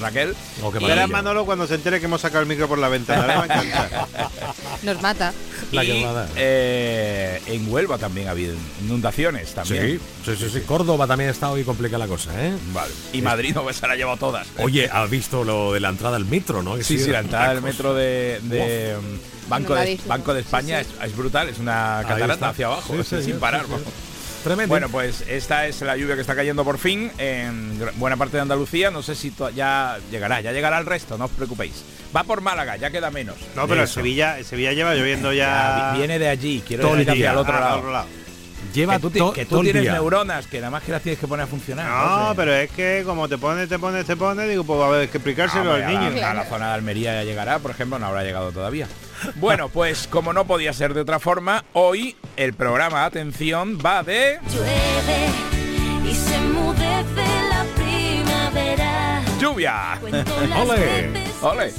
Raquel. 0.00 0.34
Oh, 0.62 0.70
qué 0.70 0.78
Y-. 0.78 1.10
Manolo 1.10 1.44
cuando 1.44 1.66
se 1.66 1.74
entere 1.74 2.00
que 2.00 2.06
hemos 2.06 2.20
sacado 2.20 2.42
el 2.42 2.48
micro 2.48 2.68
por 2.68 2.78
la 2.78 2.88
ventana. 2.88 3.26
Le 3.26 3.34
va 3.34 3.42
a 3.42 3.44
encantar. 3.44 4.08
Nos 4.82 5.02
mata. 5.02 5.32
La 5.72 5.84
y, 5.84 6.00
llamada. 6.02 6.28
eh, 6.36 7.40
en 7.46 7.70
Huelva 7.72 7.98
también 7.98 8.28
ha 8.28 8.32
habido 8.32 8.54
inundaciones 8.82 9.52
también. 9.54 10.00
Sí, 10.24 10.36
sí, 10.36 10.44
sí, 10.44 10.50
sí. 10.52 10.60
Córdoba 10.60 11.06
también 11.06 11.30
está 11.30 11.50
hoy 11.50 11.64
complicada 11.64 12.04
la 12.04 12.08
cosa, 12.08 12.30
¿eh? 12.44 12.52
Vale. 12.72 12.92
Y 13.12 13.22
Madrid 13.22 13.54
no 13.54 13.72
se 13.72 13.86
la 13.86 13.94
ha 13.94 13.96
llevado 13.96 14.16
todas. 14.18 14.46
Oye, 14.58 14.88
has 14.92 15.08
visto 15.10 15.44
lo 15.44 15.72
de 15.72 15.80
la 15.80 15.88
entrada 15.88 16.16
al 16.16 16.24
metro, 16.26 16.62
¿no? 16.62 16.76
Que 16.76 16.84
Sí, 16.84 16.98
sí, 16.98 17.10
la 17.10 17.20
entrada 17.20 17.54
del 17.54 17.62
metro 17.62 17.94
de, 17.94 18.40
de, 18.44 18.96
um, 18.98 19.48
Banco, 19.48 19.74
de. 19.74 19.98
Banco 20.06 20.34
de 20.34 20.40
España 20.40 20.82
Sí, 20.82 20.90
Es, 21.00 21.08
es 21.10 21.16
brutal, 21.16 21.48
es 21.48 21.58
una 21.58 22.02
catarata 22.06 22.48
hacia 22.50 22.66
abajo, 22.66 22.94
Sí, 22.94 23.00
es 23.00 23.06
sí, 23.08 23.22
sin 23.22 23.38
parar. 23.40 23.62
vamos. 23.62 23.82
Tremendo. 24.46 24.68
Bueno, 24.68 24.88
pues 24.88 25.22
esta 25.28 25.66
es 25.66 25.80
la 25.82 25.96
lluvia 25.96 26.14
que 26.14 26.20
está 26.20 26.36
cayendo 26.36 26.64
por 26.64 26.78
fin 26.78 27.10
en 27.18 27.78
buena 27.96 28.16
parte 28.16 28.36
de 28.36 28.42
Andalucía. 28.42 28.90
No 28.92 29.02
sé 29.02 29.14
si 29.16 29.32
ya 29.54 29.98
llegará, 30.10 30.40
ya 30.40 30.52
llegará 30.52 30.78
el 30.78 30.86
resto, 30.86 31.18
no 31.18 31.24
os 31.24 31.30
preocupéis. 31.32 31.82
Va 32.16 32.22
por 32.22 32.40
Málaga, 32.40 32.76
ya 32.76 32.90
queda 32.90 33.10
menos. 33.10 33.34
No, 33.56 33.66
pero 33.66 33.80
en. 33.82 33.88
Sevilla, 33.88 34.38
en 34.38 34.44
Sevilla 34.44 34.72
lleva 34.72 34.94
lloviendo 34.94 35.32
Ya, 35.32 35.46
ya. 35.78 35.92
vi- 35.92 35.98
viene 35.98 36.18
de 36.20 36.28
allí, 36.28 36.62
quiero 36.66 36.82
Todo 36.82 36.92
el 36.92 36.98
decir 37.00 37.10
hacia 37.10 37.22
día. 37.24 37.30
el 37.32 37.36
otro 37.38 37.56
Ah, 37.56 37.60
lado. 37.60 37.72
al 37.72 37.78
otro 37.80 37.92
lado. 37.92 38.06
Lleva 38.72 38.94
que 39.00 39.10
tú, 39.10 39.32
que 39.32 39.46
tú 39.46 39.62
tienes 39.62 39.82
día. 39.82 39.92
neuronas, 39.94 40.46
que 40.46 40.58
nada 40.58 40.70
más 40.70 40.82
que 40.82 40.92
las 40.92 41.02
tienes 41.02 41.18
que 41.18 41.26
poner 41.26 41.44
a 41.44 41.46
funcionar. 41.46 41.86
No, 41.88 42.34
pero 42.36 42.54
es 42.54 42.70
que 42.70 43.02
como 43.04 43.28
te 43.28 43.38
pone, 43.38 43.66
te 43.66 43.78
pone, 43.78 44.04
te 44.04 44.16
pone, 44.16 44.46
digo, 44.48 44.64
pues 44.64 44.78
va 44.80 44.84
a 44.84 44.88
haber 44.88 45.08
que 45.08 45.18
explicárselo 45.18 45.72
Ah, 45.72 45.76
al 45.76 45.82
a 45.84 45.88
niño. 45.88 46.10
la- 46.20 46.30
A, 46.30 46.34
la 46.34 46.44
zona 46.44 46.68
de 46.68 46.74
Almería 46.74 47.14
ya 47.14 47.24
llegará, 47.24 47.58
por 47.58 47.70
ejemplo, 47.72 47.98
no 47.98 48.06
habrá 48.06 48.22
llegado 48.22 48.52
todavía. 48.52 48.86
Bueno, 49.36 49.68
pues 49.68 50.06
como 50.06 50.32
no 50.32 50.46
podía 50.46 50.72
ser 50.72 50.94
de 50.94 51.00
otra 51.00 51.18
forma, 51.18 51.64
hoy 51.72 52.16
el 52.36 52.54
programa 52.54 53.04
Atención 53.04 53.78
va 53.84 54.02
de 54.02 54.38
Llueve 54.52 56.10
y 56.10 56.14
se 56.14 56.38
mudece 56.40 57.26
la 57.50 57.64
primavera. 57.74 59.22
lluvia. 59.40 59.98
Ole. 60.60 61.10
Ole. 61.42 61.72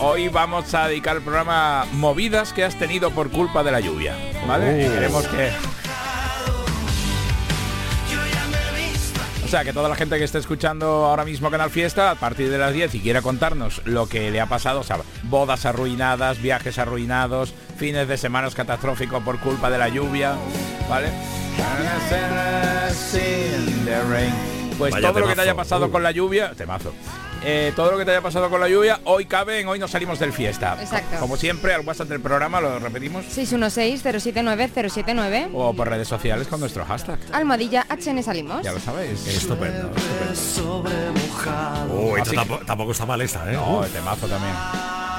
Hoy 0.00 0.28
vamos 0.28 0.72
a 0.74 0.88
dedicar 0.88 1.16
el 1.16 1.22
programa 1.22 1.86
movidas 1.92 2.52
que 2.52 2.64
has 2.64 2.76
tenido 2.78 3.10
por 3.12 3.30
culpa 3.30 3.62
de 3.62 3.70
la 3.70 3.80
lluvia. 3.80 4.16
¿Vale? 4.48 4.86
Oh. 4.88 4.92
Queremos 4.94 5.28
que. 5.28 5.50
Sea, 9.52 9.64
que 9.64 9.74
toda 9.74 9.88
la 9.90 9.96
gente 9.96 10.16
que 10.16 10.24
esté 10.24 10.38
escuchando 10.38 10.86
ahora 11.04 11.26
mismo 11.26 11.50
Canal 11.50 11.68
Fiesta, 11.68 12.10
a 12.10 12.14
partir 12.14 12.48
de 12.48 12.56
las 12.56 12.72
10 12.72 12.94
y 12.94 13.00
quiera 13.00 13.20
contarnos 13.20 13.82
lo 13.84 14.08
que 14.08 14.30
le 14.30 14.40
ha 14.40 14.46
pasado, 14.46 14.80
o 14.80 14.82
sea, 14.82 14.96
bodas 15.24 15.66
arruinadas, 15.66 16.40
viajes 16.40 16.78
arruinados, 16.78 17.52
fines 17.76 18.08
de 18.08 18.16
semanas 18.16 18.54
catastróficos 18.54 19.22
por 19.22 19.38
culpa 19.40 19.68
de 19.68 19.76
la 19.76 19.90
lluvia, 19.90 20.36
¿vale? 20.88 21.08
Pues 24.78 24.94
Vaya 24.94 25.08
todo 25.08 25.20
lo 25.20 25.28
que 25.28 25.34
te 25.34 25.42
haya 25.42 25.54
pasado 25.54 25.86
Uh. 25.86 25.90
con 25.90 26.02
la 26.02 26.12
lluvia, 26.12 26.52
temazo. 26.56 26.94
Eh, 27.44 27.72
todo 27.74 27.90
lo 27.90 27.98
que 27.98 28.04
te 28.04 28.12
haya 28.12 28.20
pasado 28.20 28.48
con 28.48 28.60
la 28.60 28.68
lluvia, 28.68 29.00
hoy 29.04 29.26
cabe 29.26 29.58
en 29.60 29.66
Hoy 29.68 29.78
nos 29.78 29.90
salimos 29.90 30.18
del 30.20 30.32
fiesta. 30.32 30.76
Exacto. 30.80 31.16
Como 31.18 31.36
siempre, 31.36 31.74
al 31.74 31.80
WhatsApp 31.80 32.08
del 32.08 32.20
programa, 32.20 32.60
lo 32.60 32.78
repetimos, 32.78 33.24
616-079-079. 33.36 35.48
o 35.52 35.74
por 35.74 35.88
redes 35.88 36.06
sociales 36.06 36.46
con 36.46 36.60
nuestro 36.60 36.84
hashtag. 36.84 37.18
Almohadilla 37.32 37.84
HN 37.88 38.22
Salimos. 38.22 38.62
Ya 38.62 38.70
lo 38.72 38.78
sabéis. 38.80 39.26
Estupendo, 39.26 39.90
estupendo. 40.32 41.12
tampoco, 42.34 42.64
tampoco 42.64 42.92
está 42.92 43.06
mal 43.06 43.20
esta, 43.20 43.50
¿eh? 43.50 43.54
No, 43.54 43.84
el 43.84 43.90
temazo 43.90 44.28
también. 44.28 44.54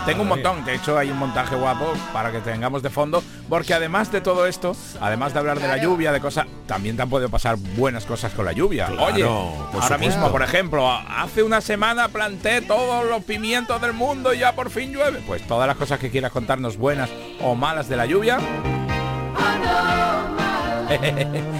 Tengo 0.06 0.24
un 0.24 0.28
montón, 0.28 0.66
de 0.66 0.76
hecho 0.76 0.98
hay 0.98 1.10
un 1.12 1.18
montaje 1.18 1.56
guapo 1.56 1.94
para 2.12 2.30
que 2.30 2.40
tengamos 2.40 2.84
de 2.84 2.90
fondo, 2.90 3.24
porque 3.48 3.74
además 3.74 4.12
de 4.12 4.20
todo 4.20 4.48
esto, 4.48 4.76
además 5.00 5.32
de 5.32 5.40
hablar 5.40 5.62
de 5.62 5.68
la 5.70 5.78
lluvia, 5.78 6.12
de 6.12 6.20
cosas, 6.20 6.46
también 6.68 6.98
te 6.98 7.04
han 7.04 7.10
podido 7.10 7.30
pasar 7.30 7.56
buenas 7.78 8.06
cosas 8.06 8.34
con 8.34 8.44
la 8.44 8.52
lluvia. 8.52 8.88
Claro, 8.88 9.06
Oye, 9.06 9.24
ahora 9.24 9.72
supuesto. 9.72 9.98
mismo, 10.00 10.30
por 10.30 10.44
ejemplo, 10.44 10.92
hace 10.92 11.42
una 11.42 11.62
semana 11.62 12.10
planté 12.14 12.62
todos 12.62 13.06
los 13.10 13.24
pimientos 13.24 13.82
del 13.82 13.92
mundo 13.94 14.34
y 14.34 14.40
ya 14.40 14.54
por 14.56 14.70
fin 14.70 14.94
llueve. 14.94 15.22
Pues 15.28 15.46
todas 15.48 15.68
las 15.68 15.76
cosas 15.76 16.00
que 16.00 16.10
quieras 16.10 16.32
contarnos 16.32 16.78
buenas 16.78 17.10
o 17.42 17.56
malas 17.56 17.90
de 17.90 17.98
la 17.98 18.06
lluvia. 18.06 18.38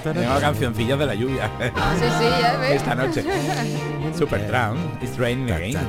Tengo 0.04 0.40
cancioncillas 0.40 1.00
de 1.00 1.06
la 1.06 1.16
lluvia 1.16 1.50
Sí, 1.60 2.06
sí, 2.20 2.26
ya 2.42 2.58
ves. 2.58 2.72
esta 2.74 2.94
noche. 2.96 3.24
Super 4.18 4.48
Drown, 4.48 4.78
It's 5.02 5.18
Raining 5.18 5.52
Again. 5.52 5.80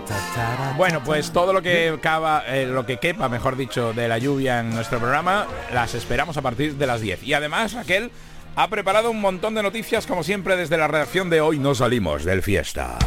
Bueno, 0.77 1.03
pues 1.05 1.31
todo 1.31 1.53
lo 1.53 1.61
que 1.61 1.99
cava, 2.01 2.43
eh, 2.47 2.67
lo 2.67 2.87
que 2.87 2.97
quepa, 2.99 3.29
mejor 3.29 3.57
dicho, 3.57 3.93
de 3.93 4.09
la 4.09 4.17
lluvia 4.19 4.61
en 4.61 4.71
nuestro 4.71 4.99
programa, 4.99 5.47
las 5.75 5.95
esperamos 5.95 6.37
a 6.39 6.43
partir 6.43 6.77
de 6.77 6.87
las 6.87 7.01
10. 7.03 7.23
Y 7.25 7.35
además, 7.35 7.75
Raquel 7.75 8.11
ha 8.57 8.69
preparado 8.69 9.11
un 9.11 9.21
montón 9.21 9.55
de 9.55 9.63
noticias, 9.63 10.07
como 10.07 10.23
siempre, 10.23 10.57
desde 10.57 10.77
la 10.77 10.87
redacción 10.89 11.29
de 11.31 11.41
Hoy 11.41 11.59
No 11.59 11.75
Salimos 11.75 12.25
del 12.25 12.43
Fiesta. 12.43 12.99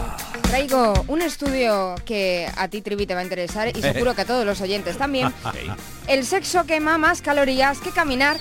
Traigo 0.43 0.93
un 1.07 1.21
estudio 1.21 1.95
que 2.05 2.49
a 2.55 2.67
ti, 2.67 2.81
Trivi, 2.81 3.05
te 3.05 3.13
va 3.13 3.21
a 3.21 3.23
interesar 3.23 3.69
y 3.75 3.81
seguro 3.81 4.13
que 4.13 4.21
a 4.21 4.25
todos 4.25 4.45
los 4.45 4.59
oyentes 4.61 4.97
también. 4.97 5.31
El 6.07 6.25
sexo 6.25 6.65
quema 6.65 6.97
más 6.97 7.21
calorías 7.21 7.79
que 7.79 7.91
caminar, 7.91 8.37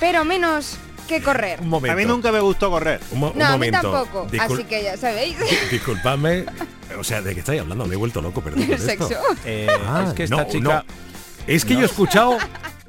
pero 0.00 0.24
menos 0.24 0.76
que 1.08 1.22
correr. 1.22 1.60
Un 1.60 1.68
momento. 1.68 1.92
A 1.92 1.96
mí 1.96 2.04
nunca 2.04 2.30
me 2.30 2.40
gustó 2.40 2.70
correr. 2.70 3.00
Un, 3.10 3.20
mo- 3.20 3.30
un 3.32 3.38
No, 3.38 3.46
a 3.46 3.56
mí 3.56 3.70
momento. 3.70 3.90
tampoco. 3.90 4.26
Discul- 4.30 4.54
Así 4.54 4.64
que 4.64 4.82
ya 4.82 4.96
sabéis. 4.96 5.36
Disculpadme. 5.70 6.44
O 6.98 7.04
sea, 7.04 7.22
¿de 7.22 7.34
qué 7.34 7.40
estáis 7.40 7.60
hablando? 7.60 7.86
Me 7.86 7.94
he 7.94 7.96
vuelto 7.98 8.20
loco, 8.20 8.40
perdón. 8.42 8.66
Sexo. 8.78 9.08
Eh, 9.44 9.66
Ah, 9.86 10.04
es 10.08 10.12
que 10.14 10.24
esta 10.24 10.36
no, 10.36 10.44
chica... 10.48 10.84
no. 10.86 10.94
Es 11.46 11.64
que 11.64 11.74
No. 11.74 11.80
yo 11.80 11.86
he 11.86 11.88
escuchado 11.88 12.38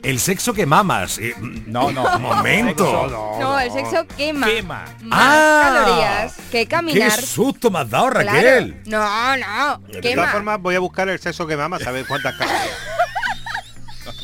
el 0.04 0.20
sexo 0.20 0.54
que 0.54 0.66
mamas. 0.66 1.18
Eh, 1.20 1.34
No, 1.68 1.92
no, 1.92 2.20
momento. 2.20 2.86
sexo, 2.86 3.38
No, 3.40 3.60
el 3.60 3.72
sexo 3.72 4.08
quema. 4.18 4.48
Quema. 4.48 4.86
Más 5.02 5.20
Ah. 5.22 5.62
calorías 5.64 6.36
que 6.36 6.42
¡Qué 6.52 6.68
caminar. 6.68 7.12
susto 7.22 7.70
me 7.72 7.80
has 7.80 7.90
dado, 7.90 8.10
Claro. 8.10 8.28
Raquel! 8.32 8.82
No, 8.86 9.38
no. 9.38 9.78
De 9.88 10.02
Quema. 10.02 10.16
todas 10.24 10.32
formas, 10.34 10.60
voy 10.62 10.76
a 10.76 10.80
buscar 10.80 11.08
el 11.10 11.20
sexo 11.20 11.46
que 11.48 11.56
mama, 11.58 11.80
saber 11.80 12.06
cuántas 12.08 12.36
calorías. 12.36 12.70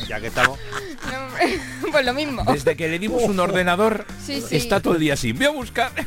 Ya 0.07 0.19
que 0.19 0.27
estamos. 0.27 0.57
pues 1.91 2.05
lo 2.05 2.13
mismo. 2.13 2.43
Desde 2.51 2.75
que 2.75 2.87
le 2.87 2.99
dimos 2.99 3.23
un 3.23 3.39
ordenador, 3.39 4.05
Sí, 4.25 4.41
sí. 4.41 4.57
está 4.57 4.79
todo 4.79 4.93
el 4.95 4.99
día 4.99 5.13
así. 5.13 5.31
Voy 5.33 5.45
a 5.45 5.49
buscar. 5.51 5.91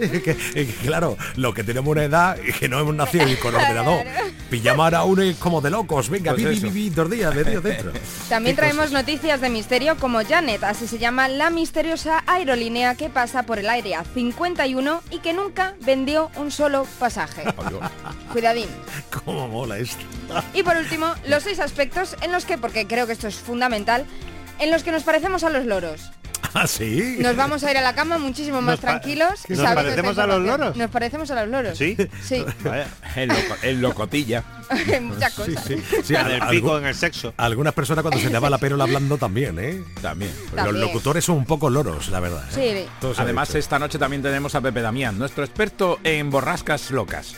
Es 0.00 0.10
que- 0.22 0.30
es 0.32 0.36
que, 0.54 0.74
claro, 0.86 1.16
lo 1.36 1.54
que 1.54 1.62
tenemos 1.62 1.88
una 1.92 2.02
edad 2.04 2.36
y 2.44 2.52
que 2.52 2.68
no 2.68 2.80
hemos 2.80 2.94
nacido 2.94 3.24
ni 3.26 3.36
con 3.36 3.54
ordenador. 3.54 4.04
Pillamos 4.50 4.84
ahora 4.84 5.04
uno 5.04 5.22
y 5.22 5.34
como 5.34 5.60
de 5.60 5.70
locos. 5.70 6.08
Venga, 6.10 6.32
Pues 6.32 6.44
vi, 6.44 6.54
vi, 6.54 6.60
vi, 6.60 6.70
vi, 6.70 6.90
dos 6.90 7.08
días 7.10 7.32
metido 7.34 7.60
dentro. 7.60 7.92
También 8.28 8.56
traemos 8.56 8.90
noticias 8.90 9.40
de 9.40 9.50
misterio 9.50 9.96
como 9.96 10.24
Janet, 10.24 10.64
así 10.64 10.88
se 10.88 10.98
llama 10.98 11.28
la 11.28 11.50
misteriosa 11.50 12.24
aerolínea 12.26 12.96
que 12.96 13.08
pasa 13.08 13.44
por 13.44 13.58
el 13.60 13.68
Área 13.68 14.02
51 14.14 15.02
y 15.10 15.18
que 15.20 15.32
nunca 15.32 15.74
vendió 15.84 16.30
un 16.36 16.50
solo 16.50 16.86
pasaje. 16.98 17.44
Cuidadín. 18.32 18.68
Cómo 19.24 19.46
mola 19.48 19.78
esto. 19.78 20.02
Y 20.54 20.62
por 20.64 20.76
último, 20.76 21.14
los 21.28 21.44
seis 21.44 21.60
aspectos 21.60 22.13
en 22.22 22.32
los 22.32 22.44
que, 22.44 22.58
porque 22.58 22.86
creo 22.86 23.06
que 23.06 23.12
esto 23.12 23.28
es 23.28 23.36
fundamental, 23.36 24.04
en 24.58 24.70
los 24.70 24.82
que 24.82 24.92
nos 24.92 25.02
parecemos 25.02 25.44
a 25.44 25.50
los 25.50 25.64
loros. 25.66 26.10
¿Ah, 26.54 26.68
sí? 26.68 27.16
Nos 27.18 27.34
vamos 27.34 27.64
a 27.64 27.70
ir 27.72 27.78
a 27.78 27.80
la 27.80 27.94
cama 27.96 28.16
muchísimo 28.18 28.62
más 28.62 28.78
tranquilos. 28.78 29.40
¿Nos 29.48 29.58
parecemos 29.74 30.16
a 30.18 30.26
los 30.26 30.40
loros? 30.40 30.76
Nos 30.76 30.88
parecemos 30.90 31.28
a 31.32 31.40
los 31.40 31.48
loros. 31.50 31.76
¿Sí? 31.76 31.96
Sí. 32.22 32.44
Vaya. 32.64 32.86
El, 33.16 33.28
loco- 33.30 33.56
el 33.62 33.80
locotilla. 33.80 34.44
Muchas 35.00 35.34
cosas. 35.34 35.64
Sí, 35.64 36.14
el 36.14 36.42
pico, 36.50 36.78
en 36.78 36.86
el 36.86 36.94
sexo. 36.94 37.34
Algunas 37.38 37.74
personas 37.74 38.02
cuando 38.02 38.20
se 38.20 38.30
le 38.30 38.38
va 38.38 38.50
la 38.50 38.58
perola 38.58 38.84
hablando 38.84 39.18
también, 39.18 39.58
¿eh? 39.58 39.82
También. 40.00 40.30
Los 40.54 40.74
locutores 40.74 41.24
son 41.24 41.38
un 41.38 41.44
poco 41.44 41.70
loros, 41.70 42.08
la 42.10 42.20
verdad. 42.20 42.44
¿eh? 42.56 42.86
Sí. 43.00 43.10
Además, 43.16 43.52
esta 43.56 43.78
noche 43.80 43.98
también 43.98 44.22
tenemos 44.22 44.54
a 44.54 44.60
Pepe 44.60 44.80
Damián, 44.80 45.18
nuestro 45.18 45.42
experto 45.44 45.98
en 46.04 46.30
borrascas 46.30 46.92
locas. 46.92 47.34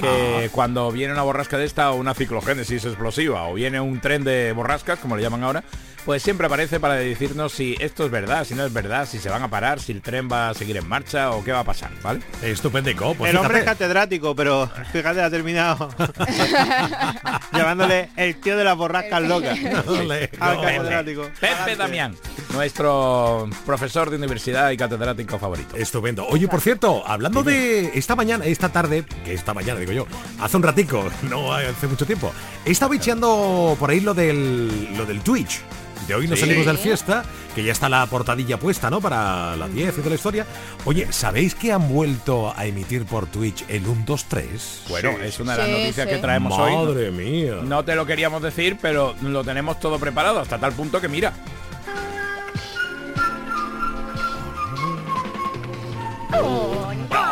Que 0.00 0.50
cuando 0.52 0.92
viene 0.92 1.12
una 1.12 1.22
borrasca 1.22 1.56
de 1.56 1.64
esta 1.64 1.90
o 1.90 1.96
una 1.96 2.14
ciclogénesis 2.14 2.84
explosiva 2.84 3.44
o 3.48 3.54
viene 3.54 3.80
un 3.80 4.00
tren 4.00 4.22
de 4.22 4.52
borrascas, 4.52 4.98
como 4.98 5.16
le 5.16 5.22
llaman 5.22 5.42
ahora, 5.42 5.64
pues 6.08 6.22
siempre 6.22 6.46
aparece 6.46 6.80
para 6.80 6.94
decirnos 6.94 7.52
si 7.52 7.76
esto 7.80 8.06
es 8.06 8.10
verdad, 8.10 8.46
si 8.46 8.54
no 8.54 8.64
es 8.64 8.72
verdad, 8.72 9.06
si 9.06 9.18
se 9.18 9.28
van 9.28 9.42
a 9.42 9.50
parar, 9.50 9.78
si 9.78 9.92
el 9.92 10.00
tren 10.00 10.26
va 10.26 10.48
a 10.48 10.54
seguir 10.54 10.78
en 10.78 10.88
marcha 10.88 11.32
o 11.32 11.44
qué 11.44 11.52
va 11.52 11.58
a 11.58 11.64
pasar, 11.64 11.90
¿vale? 12.02 12.20
Estupendico. 12.40 13.14
Pues 13.14 13.30
el 13.30 13.36
hombre 13.36 13.58
es 13.58 13.64
catedrático, 13.66 14.34
pero 14.34 14.70
fíjate, 14.90 15.20
ha 15.20 15.28
terminado 15.28 15.90
llamándole 17.52 18.08
el 18.16 18.36
tío 18.36 18.56
de 18.56 18.64
las 18.64 18.74
borrascas 18.74 19.22
locas. 19.22 19.58
Al 20.40 20.60
catedrático. 20.62 21.28
Pepe 21.38 21.76
Damián, 21.76 22.16
nuestro 22.54 23.46
profesor 23.66 24.08
de 24.08 24.16
universidad 24.16 24.70
y 24.70 24.78
catedrático 24.78 25.38
favorito. 25.38 25.76
Estupendo. 25.76 26.26
Oye, 26.28 26.48
por 26.48 26.62
cierto, 26.62 27.06
hablando 27.06 27.42
de 27.42 27.90
esta 27.98 28.16
mañana, 28.16 28.46
esta 28.46 28.70
tarde, 28.70 29.04
que 29.26 29.34
esta 29.34 29.52
mañana 29.52 29.78
digo 29.78 29.92
yo, 29.92 30.06
hace 30.40 30.56
un 30.56 30.62
ratico, 30.62 31.06
no 31.28 31.52
hace 31.52 31.86
mucho 31.86 32.06
tiempo, 32.06 32.32
he 32.64 32.70
estado 32.70 32.92
bicheando 32.92 33.76
por 33.78 33.90
ahí 33.90 34.00
lo 34.00 34.14
del, 34.14 34.96
lo 34.96 35.04
del 35.04 35.20
Twitch. 35.20 35.60
De 36.06 36.14
hoy 36.14 36.26
nos 36.26 36.38
Sí. 36.38 36.46
salimos 36.46 36.66
del 36.66 36.78
fiesta, 36.78 37.22
que 37.54 37.62
ya 37.62 37.72
está 37.72 37.88
la 37.88 38.06
portadilla 38.06 38.58
puesta, 38.58 38.88
¿no? 38.88 39.00
Para 39.00 39.56
las 39.56 39.72
10 39.74 39.92
y 39.94 39.96
toda 39.98 40.08
la 40.10 40.14
historia. 40.14 40.46
Oye, 40.86 41.06
¿sabéis 41.12 41.54
que 41.54 41.72
han 41.72 41.88
vuelto 41.88 42.52
a 42.56 42.64
emitir 42.64 43.04
por 43.04 43.26
Twitch 43.26 43.64
el 43.68 43.86
1, 43.86 44.02
2, 44.06 44.24
3? 44.26 44.82
Bueno, 44.88 45.10
es 45.22 45.38
una 45.40 45.52
de 45.52 45.58
las 45.58 45.66
Sí, 45.66 45.72
noticias 45.72 46.08
sí. 46.08 46.14
que 46.14 46.20
traemos 46.20 46.58
hoy. 46.58 46.74
Madre 46.74 47.10
mía. 47.10 47.56
No 47.62 47.84
te 47.84 47.94
lo 47.94 48.06
queríamos 48.06 48.42
decir, 48.42 48.78
pero 48.80 49.14
lo 49.22 49.44
tenemos 49.44 49.78
todo 49.80 49.98
preparado 49.98 50.40
hasta 50.40 50.58
tal 50.58 50.72
punto 50.72 51.00
que 51.00 51.08
mira. 51.08 51.32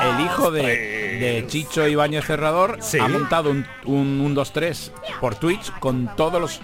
El 0.06 0.24
hijo 0.24 0.50
de, 0.50 0.62
de 0.62 1.44
Chicho 1.48 1.86
Ibáñez 1.86 2.24
Cerrador 2.24 2.78
Sí. 2.80 2.98
ha 2.98 3.08
montado 3.08 3.50
un, 3.50 3.66
un 3.84 4.20
1, 4.20 4.34
2, 4.34 4.52
3 4.52 4.92
por 5.20 5.34
Twitch 5.34 5.70
con 5.78 6.14
todos 6.16 6.40
los 6.40 6.60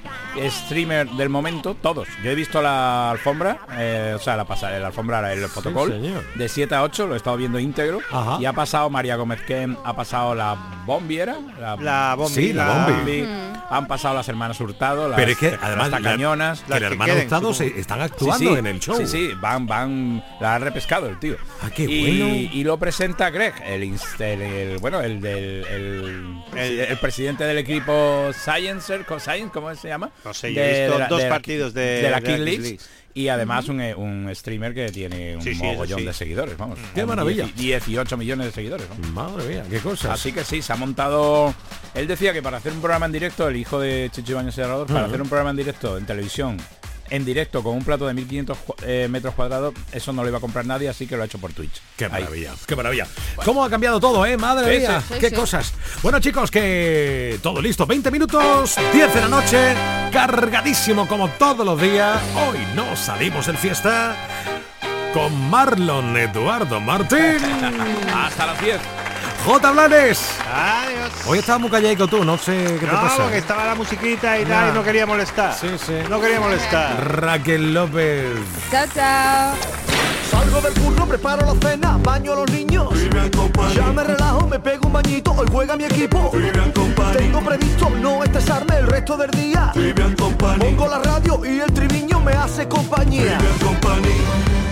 streamers 0.51 1.17
del 1.17 1.29
momento, 1.29 1.75
todos. 1.81 2.09
Yo 2.23 2.31
he 2.31 2.35
visto 2.35 2.61
la 2.63 3.11
alfombra, 3.11 3.59
eh, 3.79 4.13
o 4.17 4.19
sea, 4.19 4.37
la 4.37 4.45
pasarela, 4.45 4.81
la 4.81 4.87
alfombra, 4.89 5.33
el 5.33 5.49
protocolo, 5.49 5.95
de 6.35 6.49
7 6.49 6.75
a 6.75 6.83
8, 6.83 7.07
lo 7.07 7.15
he 7.15 7.17
estado 7.17 7.37
viendo 7.37 7.59
íntegro. 7.59 8.01
Ajá. 8.11 8.39
Y 8.41 8.45
ha 8.47 8.53
pasado 8.53 8.91
María 8.91 9.17
Gómez 9.17 9.41
Ken, 9.43 9.77
ha 9.85 9.95
pasado 9.95 10.35
la 10.35 10.57
Bombi, 10.87 11.19
¿era? 11.19 11.37
La 11.81 12.15
bombi, 12.17 12.35
Sí, 12.35 12.53
la 12.53 12.87
Bombi. 12.89 13.27
Han 13.71 13.87
pasado 13.87 14.15
las 14.15 14.29
hermanas 14.29 14.61
Hurtado, 14.61 15.09
las, 15.09 15.17
Pero 15.19 15.31
es 15.33 15.39
que 15.39 15.47
además 15.63 15.91
las 15.91 16.03
la- 16.03 16.09
tacañonas. 16.11 16.61
que 16.61 16.71
las 16.71 16.77
el 16.83 16.87
que 16.89 16.93
hermano 16.93 17.13
queden, 17.15 17.25
Hurtado 17.27 17.55
se 17.55 17.81
están 17.81 17.99
Sí, 18.01 18.05
actuando 18.05 18.53
sí, 18.53 18.59
en 18.59 18.67
el 18.67 18.81
show. 18.81 18.97
Sí, 18.99 19.07
sí, 19.07 19.31
van, 19.41 19.67
van, 19.67 20.23
la 20.41 20.57
ha 20.57 20.59
repescado 20.59 21.09
el 21.09 21.19
tío. 21.19 21.37
Ah, 21.63 21.71
qué 21.75 21.85
y, 21.85 22.19
bueno. 22.21 22.35
y 22.53 22.65
lo 22.65 22.77
presenta 22.77 23.32
Greg, 23.33 23.55
el, 23.67 23.83
inst- 23.83 24.21
el- 24.21 24.43
el- 24.43 24.79
bueno, 24.79 25.01
el 25.01 25.21
del 25.21 25.65
el, 25.67 26.43
el- 26.57 26.81
el 26.81 26.99
presidente 26.99 27.45
del 27.45 27.59
equipo 27.59 28.31
Sciencer, 28.33 29.05
Science, 29.19 29.51
¿cómo 29.53 29.75
se 29.75 29.89
llama? 29.89 30.11
No 30.25 30.33
sé, 30.35 30.53
yo 30.55 30.63
he 30.63 30.89
visto 30.89 31.07
dos 31.09 31.25
partidos 31.25 31.75
de- 31.75 32.03
de 32.03 32.11
la 32.11 32.21
de 32.21 32.27
King 32.27 32.39
la 32.39 32.45
Leagues. 32.45 32.89
Y 33.15 33.29
además 33.29 33.69
un, 33.69 33.79
un 33.79 34.35
streamer 34.35 34.73
que 34.73 34.91
tiene 34.91 35.37
un 35.37 35.43
Sí, 35.43 35.53
mogollón 35.57 35.99
sí. 35.99 36.05
de 36.07 36.13
seguidores, 36.15 36.57
vamos. 36.57 36.79
Qué 36.95 37.05
maravilla. 37.05 37.45
10 37.55 37.85
18 37.85 38.17
millones 38.17 38.47
de 38.47 38.53
seguidores. 38.53 38.89
vamos. 38.89 39.09
Madre 39.11 39.49
mía, 39.51 39.65
qué 39.69 39.81
cosas. 39.81 40.13
Así 40.13 40.33
que 40.33 40.45
sí, 40.45 40.63
se 40.63 40.73
ha 40.73 40.77
montado. 40.77 41.55
Él 41.95 42.07
decía 42.07 42.33
que 42.33 42.41
para 42.43 42.57
hacer 42.57 42.73
un 42.73 42.81
programa 42.81 43.05
en 43.05 43.13
directo, 43.13 43.47
el 43.49 43.57
hijo 43.57 43.79
de 43.79 44.09
Chicho 44.11 44.33
Ibañez 44.33 44.55
Serrador, 44.55 44.87
para 44.87 45.05
hacer 45.05 45.21
un 45.21 45.29
programa 45.29 45.51
en 45.51 45.57
directo 45.57 45.99
en 45.99 46.07
televisión, 46.07 46.57
en 47.11 47.25
directo 47.25 47.63
con 47.63 47.75
un 47.77 47.85
plato 47.85 48.07
de 48.07 48.15
1500 48.15 48.59
cu- 48.59 48.75
eh, 48.85 49.07
metros 49.11 49.35
cuadrados, 49.35 49.75
eso 49.93 50.13
no 50.13 50.23
lo 50.23 50.29
iba 50.29 50.39
a 50.39 50.41
comprar 50.41 50.65
nadie, 50.67 50.89
así 50.89 51.07
que 51.07 51.17
lo 51.17 51.23
ha 51.23 51.27
hecho 51.27 51.39
por 51.39 51.53
Twitch. 51.53 51.81
Qué 51.97 52.07
Ahí. 52.07 52.11
maravilla, 52.23 52.53
qué 52.67 52.77
maravilla. 52.77 53.07
¿Cómo 53.45 53.65
ha 53.65 53.71
cambiado 53.71 54.01
todo, 54.01 54.25
eh? 54.27 54.37
Madre 54.37 54.73
Sí, 54.75 54.81
mía, 54.81 55.03
sí, 55.07 55.15
qué 55.21 55.31
cosas. 55.33 55.73
Bueno, 56.03 56.21
chicos, 56.21 56.51
que 56.51 57.39
todo 57.43 57.61
listo. 57.61 57.87
20 57.87 58.11
minutos, 58.11 58.77
10 58.93 59.15
de 59.15 59.21
la 59.21 59.29
noche, 59.29 59.75
cargadísimo 60.13 61.07
como 61.07 61.29
todos 61.31 61.65
los 61.67 61.81
días. 61.81 62.19
Hoy 62.49 62.59
no 62.75 62.97
salimos 62.97 63.49
en 63.49 63.57
fiesta 63.59 64.17
con 65.13 65.51
Marlon 65.51 66.17
Eduardo 66.17 66.81
Martín. 66.81 67.37
Hasta 68.15 68.47
las 68.47 68.61
10. 68.63 68.81
J. 69.45 69.73
Blanes. 69.73 70.21
Adiós. 70.55 71.11
Hoy 71.27 71.39
estaba 71.39 71.59
muy 71.59 71.71
callado 71.71 72.07
tú, 72.07 72.25
no 72.25 72.39
sé 72.39 72.53
qué 72.79 72.87
te 72.87 72.93
No, 72.93 73.01
pasa. 73.01 73.23
porque 73.23 73.39
estaba 73.39 73.65
la 73.65 73.75
musiquita 73.75 74.39
y 74.39 74.45
tal, 74.45 74.71
y 74.71 74.73
no 74.73 74.85
quería 74.85 75.05
molestar. 75.05 75.55
Sí, 75.55 75.69
sí. 75.85 75.95
No 76.09 76.21
quería 76.21 76.39
molestar. 76.41 77.21
Raquel 77.21 77.75
López. 77.75 78.27
Chao, 78.71 78.87
chao. 78.95 79.55
Salgo 80.31 80.61
del 80.61 80.73
curro, 80.75 81.07
preparo 81.07 81.55
la 81.55 81.69
cena, 81.69 81.99
baño 82.03 82.33
a 82.33 82.37
los 82.37 82.51
niños. 82.51 82.89
Ya 83.75 83.83
me 83.93 84.05
relajo, 84.05 84.47
me 84.47 84.59
pego 84.61 84.87
un 84.87 84.93
bañito, 84.93 85.33
hoy 85.33 85.47
juega 85.51 85.77
mi 85.77 85.85
equipo. 85.85 86.31
Tengo 87.17 87.41
previsto 87.41 87.91
no 87.91 88.23
estresarme 88.23 88.77
el 88.79 88.87
resto 88.87 89.17
del 89.17 89.31
día. 89.33 89.73
Pongo 90.59 90.87
la 90.89 90.99
radio 91.01 91.41
y 91.45 91.59
el 91.61 91.73
triviño 91.73 92.21
me 92.21 92.33
hace 92.33 92.67
compañía. 92.69 93.39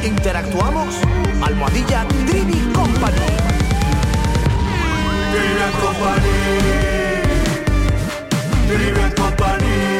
Interactuamos, 0.02 0.94
almohadilla 1.42 2.06
Trivi 2.26 2.72
Company. 2.72 3.49
Trivian 5.30 5.72
Company. 5.80 6.38
Trivian 8.66 9.12
Company. 9.14 9.99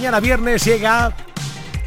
Mañana 0.00 0.20
viernes 0.20 0.64
llega 0.64 1.14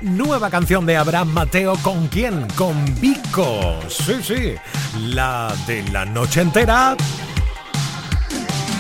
nueva 0.04 0.52
canción 0.52 0.86
de 0.86 0.96
Abraham 0.96 1.30
Mateo. 1.30 1.74
¿Con 1.82 2.08
quién? 2.10 2.46
Con 2.56 2.86
Vico. 3.02 3.80
Sí, 3.90 4.22
sí. 4.22 4.54
La 5.00 5.52
de 5.66 5.82
la 5.90 6.06
noche 6.06 6.42
entera. 6.42 6.96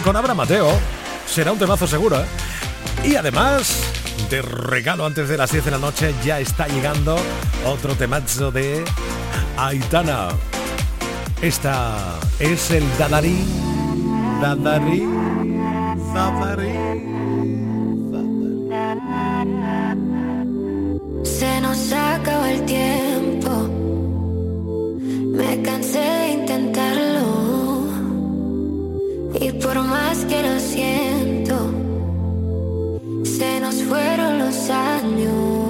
Con 0.03 0.15
Abraham 0.15 0.37
Mateo. 0.37 0.69
Será 1.25 1.51
un 1.51 1.57
temazo 1.57 1.87
seguro, 1.87 2.21
¿eh? 2.21 2.25
Y 3.05 3.15
además, 3.15 3.83
de 4.29 4.43
regalo 4.43 5.03
antes 5.03 5.27
de 5.27 5.35
las 5.35 5.51
10 5.51 5.65
de 5.65 5.71
la 5.71 5.79
noche, 5.79 6.13
ya 6.23 6.39
está 6.39 6.67
llegando 6.67 7.17
otro 7.65 7.95
temazo 7.95 8.51
de 8.51 8.85
Aitana. 9.57 10.27
Esta 11.41 12.19
es 12.37 12.69
el 12.69 12.83
Dadarí. 12.99 13.43
Dadarí. 14.39 15.07
Se 21.23 21.61
nos 21.61 21.91
acaba 21.91 22.51
el 22.51 22.65
tiempo. 22.65 23.49
Me 25.37 25.61
cansé 25.61 25.99
de 25.99 26.31
intentarlo. 26.33 27.27
Y 29.39 29.51
por 29.53 29.81
más 29.83 30.25
que 30.25 30.41
lo 30.43 30.59
siento, 30.59 31.55
se 33.23 33.59
nos 33.59 33.75
fueron 33.83 34.39
los 34.39 34.69
años. 34.69 35.62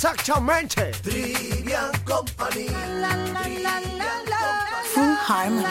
Exactamente. 0.00 0.92
Trivian 1.02 1.90
Company. 2.04 2.68
Full 4.94 5.14
Harmony. 5.26 5.64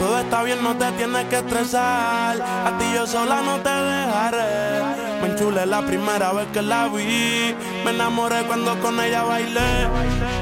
Todo 0.00 0.18
está 0.18 0.42
bien, 0.42 0.64
no 0.64 0.76
te 0.76 0.90
tienes 0.90 1.24
que 1.26 1.36
estresar. 1.36 2.42
A 2.42 2.76
ti 2.80 2.84
yo 2.92 3.06
sola 3.06 3.40
no 3.42 3.60
te 3.60 3.70
dejaré. 3.70 4.82
Me 5.22 5.28
enchulé 5.28 5.66
la 5.66 5.82
primera 5.82 6.32
vez 6.32 6.48
que 6.52 6.62
la 6.62 6.88
vi. 6.88 7.54
Me 7.84 7.90
enamoré 7.90 8.44
cuando 8.44 8.78
con 8.80 9.00
ella 9.00 9.24
bailé. 9.24 9.88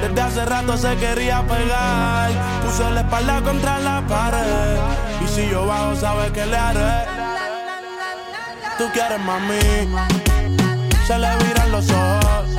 Desde 0.01 0.21
hace 0.21 0.45
rato 0.45 0.77
se 0.77 0.95
quería 0.97 1.41
pegar. 1.47 2.29
Puso 2.63 2.89
la 2.91 3.01
espalda 3.01 3.41
contra 3.41 3.79
la 3.79 4.01
pared. 4.07 4.77
Y 5.23 5.27
si 5.27 5.49
yo 5.49 5.65
bajo, 5.65 5.95
sabes 5.95 6.31
que 6.31 6.45
le 6.45 6.57
haré. 6.57 7.05
Tú 8.77 8.85
quieres 8.93 9.19
mami. 9.19 9.59
Se 11.07 11.17
le 11.17 11.35
viran 11.37 11.71
los 11.71 11.89
ojos. 11.89 12.49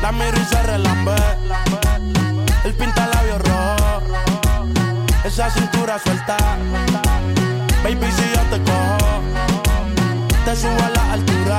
La 0.00 0.12
miro 0.12 0.38
y 0.40 0.44
se 0.44 0.62
relambé. 0.62 1.16
El 2.64 2.74
pinta 2.74 3.06
labios 3.08 3.42
rojo. 3.42 4.02
Esa 5.24 5.50
cintura 5.50 5.98
suelta. 5.98 6.36
Baby, 7.82 8.10
si 8.10 8.22
yo 8.34 8.40
te 8.50 8.62
cojo, 8.64 9.22
te 10.44 10.56
subo 10.56 10.82
a 10.82 10.90
la 10.90 11.12
altura 11.12 11.58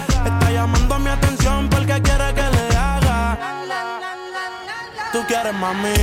Mami. 5.51 5.93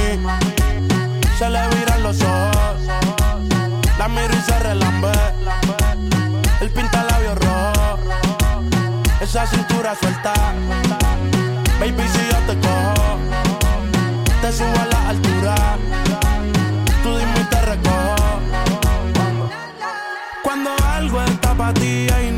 Se 1.38 1.48
le 1.48 1.68
viran 1.68 2.02
los 2.02 2.20
ojos. 2.22 2.80
La 3.98 4.08
miro 4.08 4.34
y 4.34 4.42
se 4.42 4.58
relambe. 4.58 5.12
El 6.60 6.70
pinta 6.70 7.04
labios 7.04 7.38
rojo. 7.38 7.98
Esa 9.20 9.46
cintura 9.46 9.94
suelta. 10.00 10.32
Baby, 11.80 12.04
si 12.12 12.18
yo 12.30 12.38
te 12.46 12.58
cojo, 12.60 13.18
te 14.42 14.52
subo 14.52 14.78
a 14.80 14.86
la 14.86 15.08
altura. 15.10 15.54
Tú 17.02 17.16
dime 17.16 17.40
y 17.40 17.44
te 17.44 17.60
recojo. 17.62 18.40
Cuando 20.42 20.70
algo 20.84 21.22
está 21.22 21.54
para 21.54 21.74
ti 21.74 22.06
inevitable, 22.28 22.37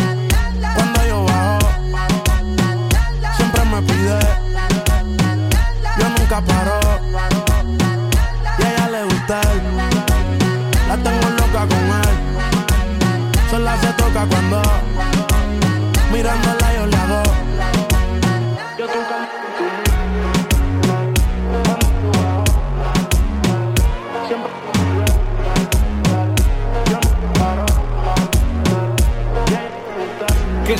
Y 8.57 8.63
a 8.63 8.71
ella 8.71 8.87
le 8.89 9.03
gusta. 9.03 9.41
La 10.87 10.97
tengo 10.97 11.29
loca 11.29 11.67
con 11.67 11.83
él. 12.01 12.15
Sola 13.49 13.77
se 13.81 13.87
toca 13.93 14.25
cuando 14.25 14.61
mirándola 16.11 16.60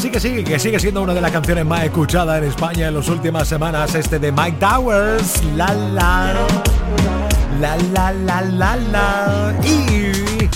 sí, 0.02 0.10
que 0.10 0.20
sí, 0.20 0.44
que 0.44 0.58
sigue 0.58 0.80
siendo 0.80 1.04
una 1.04 1.14
de 1.14 1.22
las 1.22 1.32
canciones 1.32 1.64
más 1.64 1.84
escuchadas 1.84 2.42
en 2.42 2.50
España 2.50 2.88
en 2.88 2.96
las 2.96 3.08
últimas 3.08 3.48
semanas, 3.48 3.94
este 3.94 4.18
de 4.18 4.32
Mike 4.32 4.58
Towers. 4.60 5.44
La 5.56 5.72
la. 5.74 6.34
La 7.60 7.78
la 7.78 8.12
la 8.12 8.42
la 8.42 8.76
la. 8.78 9.56
Y. 9.64 10.50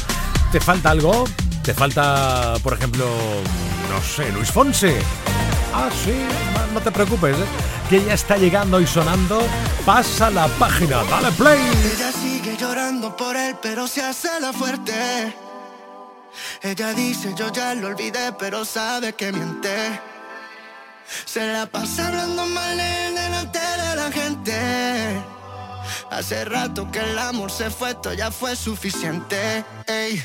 ¿Te 0.51 0.59
falta 0.59 0.89
algo? 0.89 1.25
¿Te 1.61 1.75
falta, 1.75 2.55
por 2.63 2.73
ejemplo, 2.73 3.05
no 3.91 4.01
sé, 4.01 4.31
Luis 4.31 4.51
Fonse? 4.51 4.97
Ah, 5.73 5.89
sí, 6.03 6.13
no 6.73 6.79
te 6.79 6.91
preocupes, 6.91 7.37
¿eh? 7.37 7.45
que 7.89 8.03
ya 8.03 8.15
está 8.15 8.37
llegando 8.37 8.81
y 8.81 8.87
sonando. 8.87 9.41
Pasa 9.85 10.31
la 10.31 10.47
página, 10.47 11.03
dale 11.03 11.31
play. 11.33 11.59
Ella 11.95 12.11
sigue 12.11 12.57
llorando 12.57 13.15
por 13.15 13.35
él, 13.35 13.55
pero 13.61 13.87
se 13.87 14.01
hace 14.01 14.39
la 14.41 14.51
fuerte. 14.51 15.44
Ella 16.65 16.95
dice 16.95 17.31
yo 17.37 17.51
ya 17.51 17.75
lo 17.75 17.89
olvidé, 17.89 18.33
pero 18.39 18.65
sabe 18.65 19.13
que 19.13 19.31
miente. 19.31 19.99
Se 21.25 21.45
la 21.53 21.67
pasa 21.67 22.07
hablando 22.07 22.43
mal 22.47 22.79
él 22.79 23.13
delante 23.13 23.59
de 23.59 23.95
la 23.95 24.11
gente. 24.11 25.23
Hace 26.09 26.43
rato 26.45 26.89
que 26.91 27.01
el 27.01 27.19
amor 27.19 27.51
se 27.51 27.69
fue, 27.69 27.91
esto 27.91 28.13
ya 28.13 28.31
fue 28.31 28.55
suficiente. 28.55 29.63
Ey. 29.85 30.19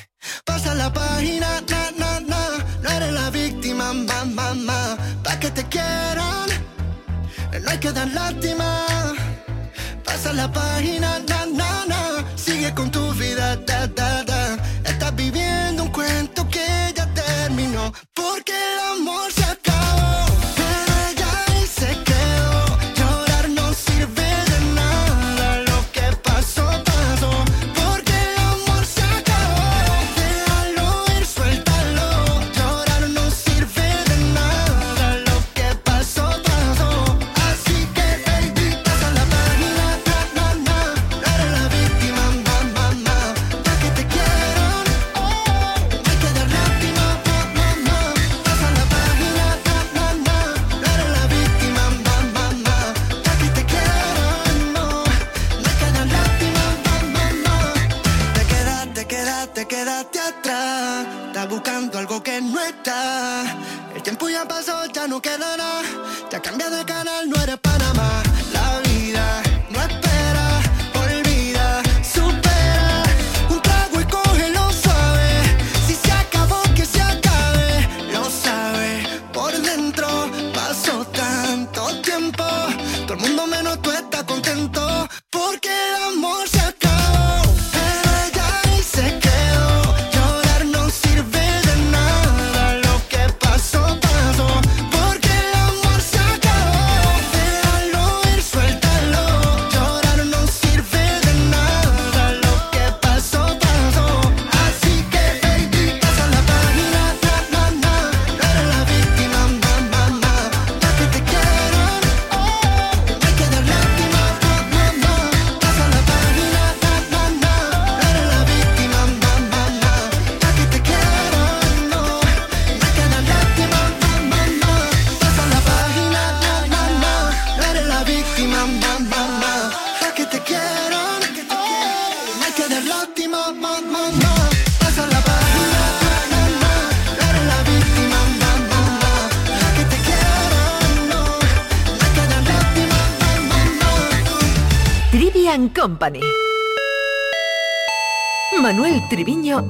Pasa 0.46 0.74
la 0.74 0.90
página, 0.90 1.60
na, 1.68 1.90
na, 1.98 2.20
na. 2.20 2.42
No 2.82 2.90
eres 2.90 3.12
la 3.12 3.28
víctima, 3.28 3.92
ma, 3.92 4.24
ma, 4.24 4.54
ma. 4.54 4.96
Pa' 5.22 5.38
que 5.38 5.50
te 5.50 5.62
quieran, 5.64 6.48
no 7.62 7.70
hay 7.70 7.78
que 7.78 7.92
dar 7.92 8.08
lástima. 8.08 8.86
Pasa 10.06 10.32
la 10.32 10.50
página, 10.50 11.18
na, 11.28 11.44
na, 11.44 11.84
na. 11.84 12.24
Sigue 12.34 12.74
con 12.74 12.90
tu 12.90 13.12
vida, 13.12 13.56
da, 13.56 13.86
da, 13.88 14.24
da. 14.24 14.29
Porque 18.14 18.52
el 18.52 18.78
amor 19.00 19.39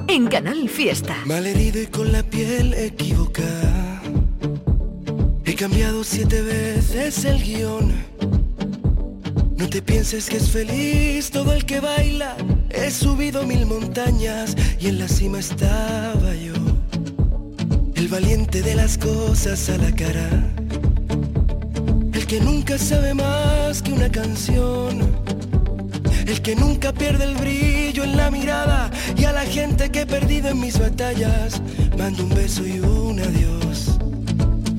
En 0.09 0.28
Canal 0.28 0.68
Fiesta. 0.68 1.16
Malherido 1.24 1.80
y 1.80 1.86
con 1.86 2.12
la 2.12 2.22
piel 2.22 2.74
equivocada. 2.74 4.03
He 5.45 5.55
cambiado 5.55 6.05
siete 6.05 6.43
veces 6.43 7.24
el 7.24 7.43
guion. 7.43 7.93
No 9.57 9.68
te 9.68 9.82
pienses 9.82 10.28
que 10.28 10.36
es 10.36 10.51
feliz 10.51 11.30
todo 11.30 11.53
el 11.53 11.64
que 11.64 11.80
baila. 11.80 12.36
He 12.70 12.91
subido 12.91 13.47
mil 13.47 13.66
montañas 13.66 14.57
y 14.80 14.88
en 14.88 14.99
la 14.99 15.09
cima 15.09 15.38
estaba 15.41 16.34
yo. 16.34 16.55
El 17.95 18.09
valiente 18.09 18.62
de 18.62 18.74
las 18.74 18.97
cosas 18.97 19.68
a 19.70 19.76
la 19.78 19.93
cara. 19.93 20.28
El 22.12 22.26
que 22.26 22.41
nunca 22.41 22.78
sabe 22.78 23.14
más 23.14 23.82
que 23.82 23.93
una 23.93 24.11
canción 24.11 25.20
el 26.31 26.43
que 26.43 26.55
nunca 26.55 26.93
pierde 26.93 27.24
el 27.24 27.35
brillo 27.35 28.05
en 28.05 28.16
la 28.16 28.31
mirada 28.31 28.89
y 29.16 29.24
a 29.24 29.33
la 29.33 29.43
gente 29.43 29.91
que 29.91 30.03
he 30.03 30.07
perdido 30.07 30.49
en 30.49 30.61
mis 30.61 30.78
batallas, 30.78 31.61
mando 31.99 32.22
un 32.22 32.31
beso 32.31 32.64
y 32.64 32.78
un 32.78 33.18
adiós. 33.18 33.99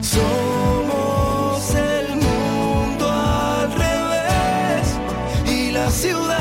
Somos 0.02 1.76
el 1.76 2.16
mundo 2.16 3.10
al 3.10 3.72
revés 3.74 4.98
y 5.46 5.72
la 5.72 5.90
ciudad 5.92 6.41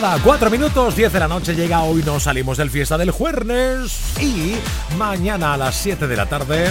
nada, 0.00 0.18
4 0.22 0.50
minutos, 0.50 0.96
10 0.96 1.12
de 1.12 1.20
la 1.20 1.28
noche 1.28 1.54
llega 1.54 1.82
hoy, 1.82 2.02
nos 2.02 2.22
salimos 2.22 2.56
del 2.56 2.70
fiesta 2.70 2.96
del 2.96 3.10
jueves 3.10 4.18
y 4.20 4.56
mañana 4.96 5.54
a 5.54 5.56
las 5.56 5.74
7 5.76 6.06
de 6.06 6.16
la 6.16 6.26
tarde, 6.26 6.70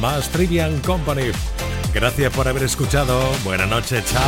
más 0.00 0.28
Trivian 0.28 0.80
Company. 0.80 1.30
Gracias 1.94 2.32
por 2.32 2.46
haber 2.46 2.64
escuchado, 2.64 3.20
buenas 3.44 3.68
noches, 3.68 4.04
chao. 4.04 4.22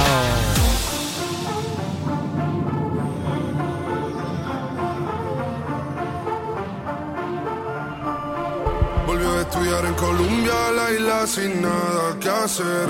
Volvió 9.06 9.32
a 9.32 9.40
estudiar 9.40 9.84
en 9.84 9.94
Colombia, 9.94 10.54
la 10.74 10.90
isla 10.92 11.26
sin 11.26 11.62
nada 11.62 12.16
que 12.18 12.28
hacer. 12.28 12.88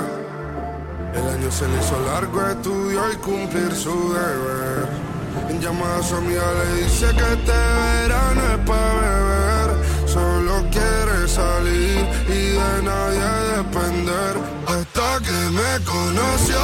El 1.13 1.27
año 1.27 1.51
se 1.51 1.67
le 1.67 1.77
hizo 1.77 1.99
largo, 2.05 2.47
estudió 2.47 3.11
y 3.11 3.15
cumplir 3.17 3.75
su 3.75 4.13
deber. 4.13 5.10
En 5.49 5.61
llamada 5.61 5.97
a 5.97 6.21
le 6.21 6.83
dice 6.83 7.07
que 7.17 7.33
este 7.33 7.51
verano 7.51 8.41
es 8.53 8.59
para 8.67 8.93
beber. 8.95 9.69
Solo 10.05 10.63
quiere 10.71 11.27
salir 11.27 12.05
y 12.27 12.41
de 12.59 12.83
nadie 12.83 13.29
depender. 13.57 14.33
Hasta 14.67 15.19
que 15.25 15.39
me 15.57 15.85
conoció, 15.85 16.57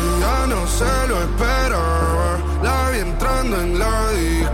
ella 0.00 0.46
no 0.48 0.66
se 0.66 1.08
lo 1.08 1.22
esperaba. 1.22 2.38
La 2.62 2.90
vi 2.90 2.98
entrando 2.98 3.60
en 3.60 3.78
la 3.78 4.10
disco, 4.12 4.45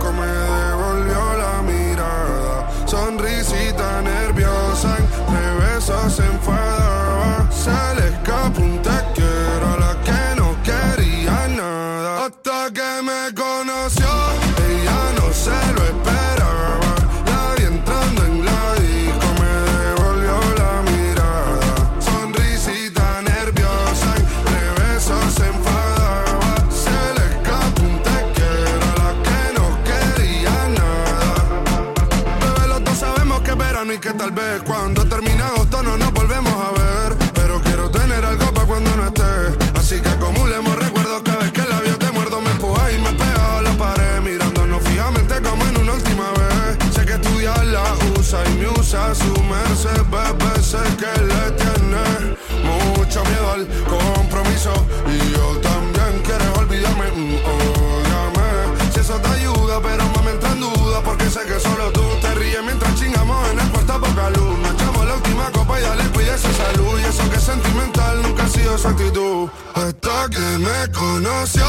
Hasta 69.85 70.29
que 70.29 70.57
me 70.59 70.91
conoció, 70.93 71.65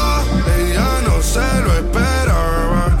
ella 0.57 1.01
no 1.05 1.21
se 1.21 1.61
lo 1.63 1.73
esperaba. 1.73 2.94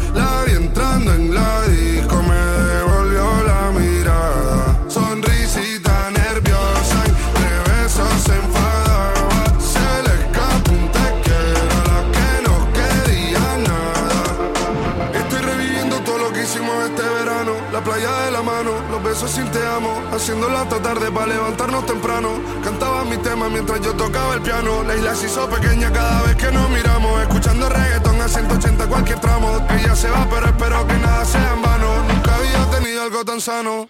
Playa 17.85 18.11
de 18.25 18.31
la 18.31 18.41
mano, 18.41 18.71
los 18.89 19.03
besos 19.03 19.29
sin 19.31 19.49
te 19.51 19.65
amo. 19.65 20.01
Haciéndolo 20.11 20.57
hasta 20.57 20.81
tarde 20.81 21.11
para 21.11 21.27
levantarnos 21.27 21.85
temprano. 21.85 22.29
Cantaba 22.63 23.05
mi 23.05 23.17
tema 23.17 23.47
mientras 23.47 23.79
yo 23.81 23.93
tocaba 23.93 24.33
el 24.33 24.41
piano. 24.41 24.83
La 24.83 24.95
isla 24.95 25.15
se 25.15 25.27
hizo 25.27 25.47
pequeña 25.47 25.93
cada 25.93 26.23
vez 26.23 26.35
que 26.35 26.51
nos 26.51 26.69
miramos. 26.69 27.21
Escuchando 27.21 27.69
reggaetón 27.69 28.19
a 28.19 28.27
180 28.27 28.87
cualquier 28.87 29.19
tramo. 29.19 29.65
Ella 29.69 29.95
se 29.95 30.09
va, 30.09 30.27
pero 30.29 30.47
espero 30.47 30.87
que 30.87 30.93
nada 30.95 31.23
sea 31.23 31.53
en 31.53 31.61
vano. 31.61 32.03
Nunca 32.09 32.35
había 32.35 32.69
tenido 32.71 33.03
algo 33.03 33.23
tan 33.23 33.39
sano. 33.39 33.87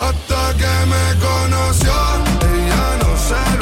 Hasta 0.00 0.56
que 0.56 0.72
me 0.92 1.04
conoció, 1.20 1.92
ella 2.52 2.96
no 3.00 3.16
se 3.16 3.61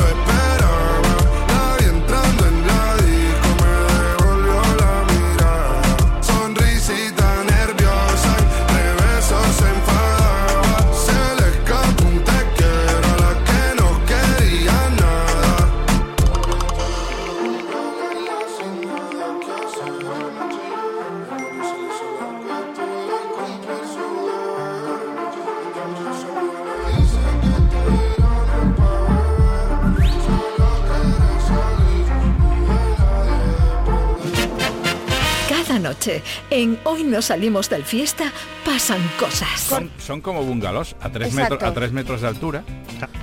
noche, 35.90 36.22
en 36.50 36.78
Hoy 36.84 37.02
no 37.02 37.20
salimos 37.20 37.68
del 37.68 37.84
fiesta, 37.84 38.30
pasan 38.64 39.00
cosas. 39.18 39.48
Son, 39.60 39.90
son 39.98 40.20
como 40.20 40.42
bungalows 40.44 40.94
a 41.00 41.10
tres, 41.10 41.28
Exacto. 41.28 41.54
metros, 41.54 41.70
a 41.70 41.74
tres 41.74 41.92
metros 41.92 42.20
de 42.20 42.28
altura. 42.28 42.62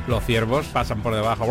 Los 0.08 0.24
ciervos 0.26 0.66
pasan 0.68 1.02
por 1.02 1.16
debajo. 1.16 1.46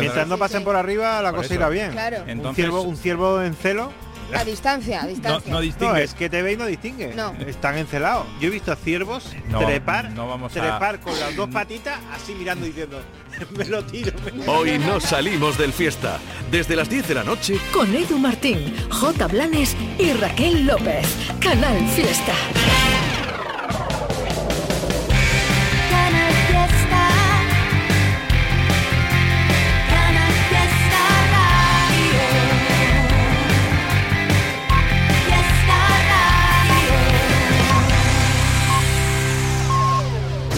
Mientras 0.00 0.26
no 0.26 0.38
pasen 0.38 0.64
por 0.64 0.76
arriba, 0.76 1.20
la 1.20 1.30
Por 1.30 1.38
cosa 1.40 1.46
eso. 1.46 1.54
irá 1.54 1.68
bien. 1.68 1.92
Claro. 1.92 2.22
un, 2.22 2.30
Entonces- 2.30 2.56
ciervo, 2.64 2.82
un 2.82 2.96
ciervo 2.96 3.42
en 3.42 3.54
celo. 3.54 3.92
A 4.34 4.44
distancia, 4.44 5.02
a 5.02 5.06
distancia. 5.06 5.52
No, 5.52 5.96
es 5.96 6.14
que 6.14 6.28
te 6.28 6.42
ve 6.42 6.52
y 6.52 6.56
no 6.56 6.66
distingue. 6.66 7.14
No. 7.14 7.32
Están 7.46 7.78
encelados. 7.78 8.26
Yo 8.40 8.48
he 8.48 8.50
visto 8.50 8.74
ciervos 8.76 9.32
No, 9.48 9.60
trepar, 9.60 10.10
no 10.10 10.28
vamos 10.28 10.54
a- 10.56 10.60
trepar 10.60 11.00
con 11.00 11.18
las 11.18 11.34
dos 11.34 11.48
patitas 11.48 11.98
así 12.12 12.34
mirando 12.34 12.66
y 12.66 12.68
diciendo, 12.68 13.00
me 13.56 13.64
lo 13.64 13.84
tiro. 13.84 14.12
me 14.34 14.44
lo 14.44 14.52
Hoy 14.52 14.72
tiro". 14.72 14.84
no 14.86 15.00
salimos 15.00 15.56
del 15.56 15.72
fiesta. 15.72 16.18
Desde 16.50 16.76
las 16.76 16.88
10 16.88 17.08
de 17.08 17.14
la 17.14 17.24
noche, 17.24 17.58
Con 17.72 17.94
Edu 17.94 18.18
Martín, 18.18 18.74
J. 18.90 19.26
Blanes 19.28 19.76
y 19.98 20.12
Raquel 20.12 20.66
López. 20.66 21.06
Canal 21.40 21.78
Fiesta. 21.88 22.32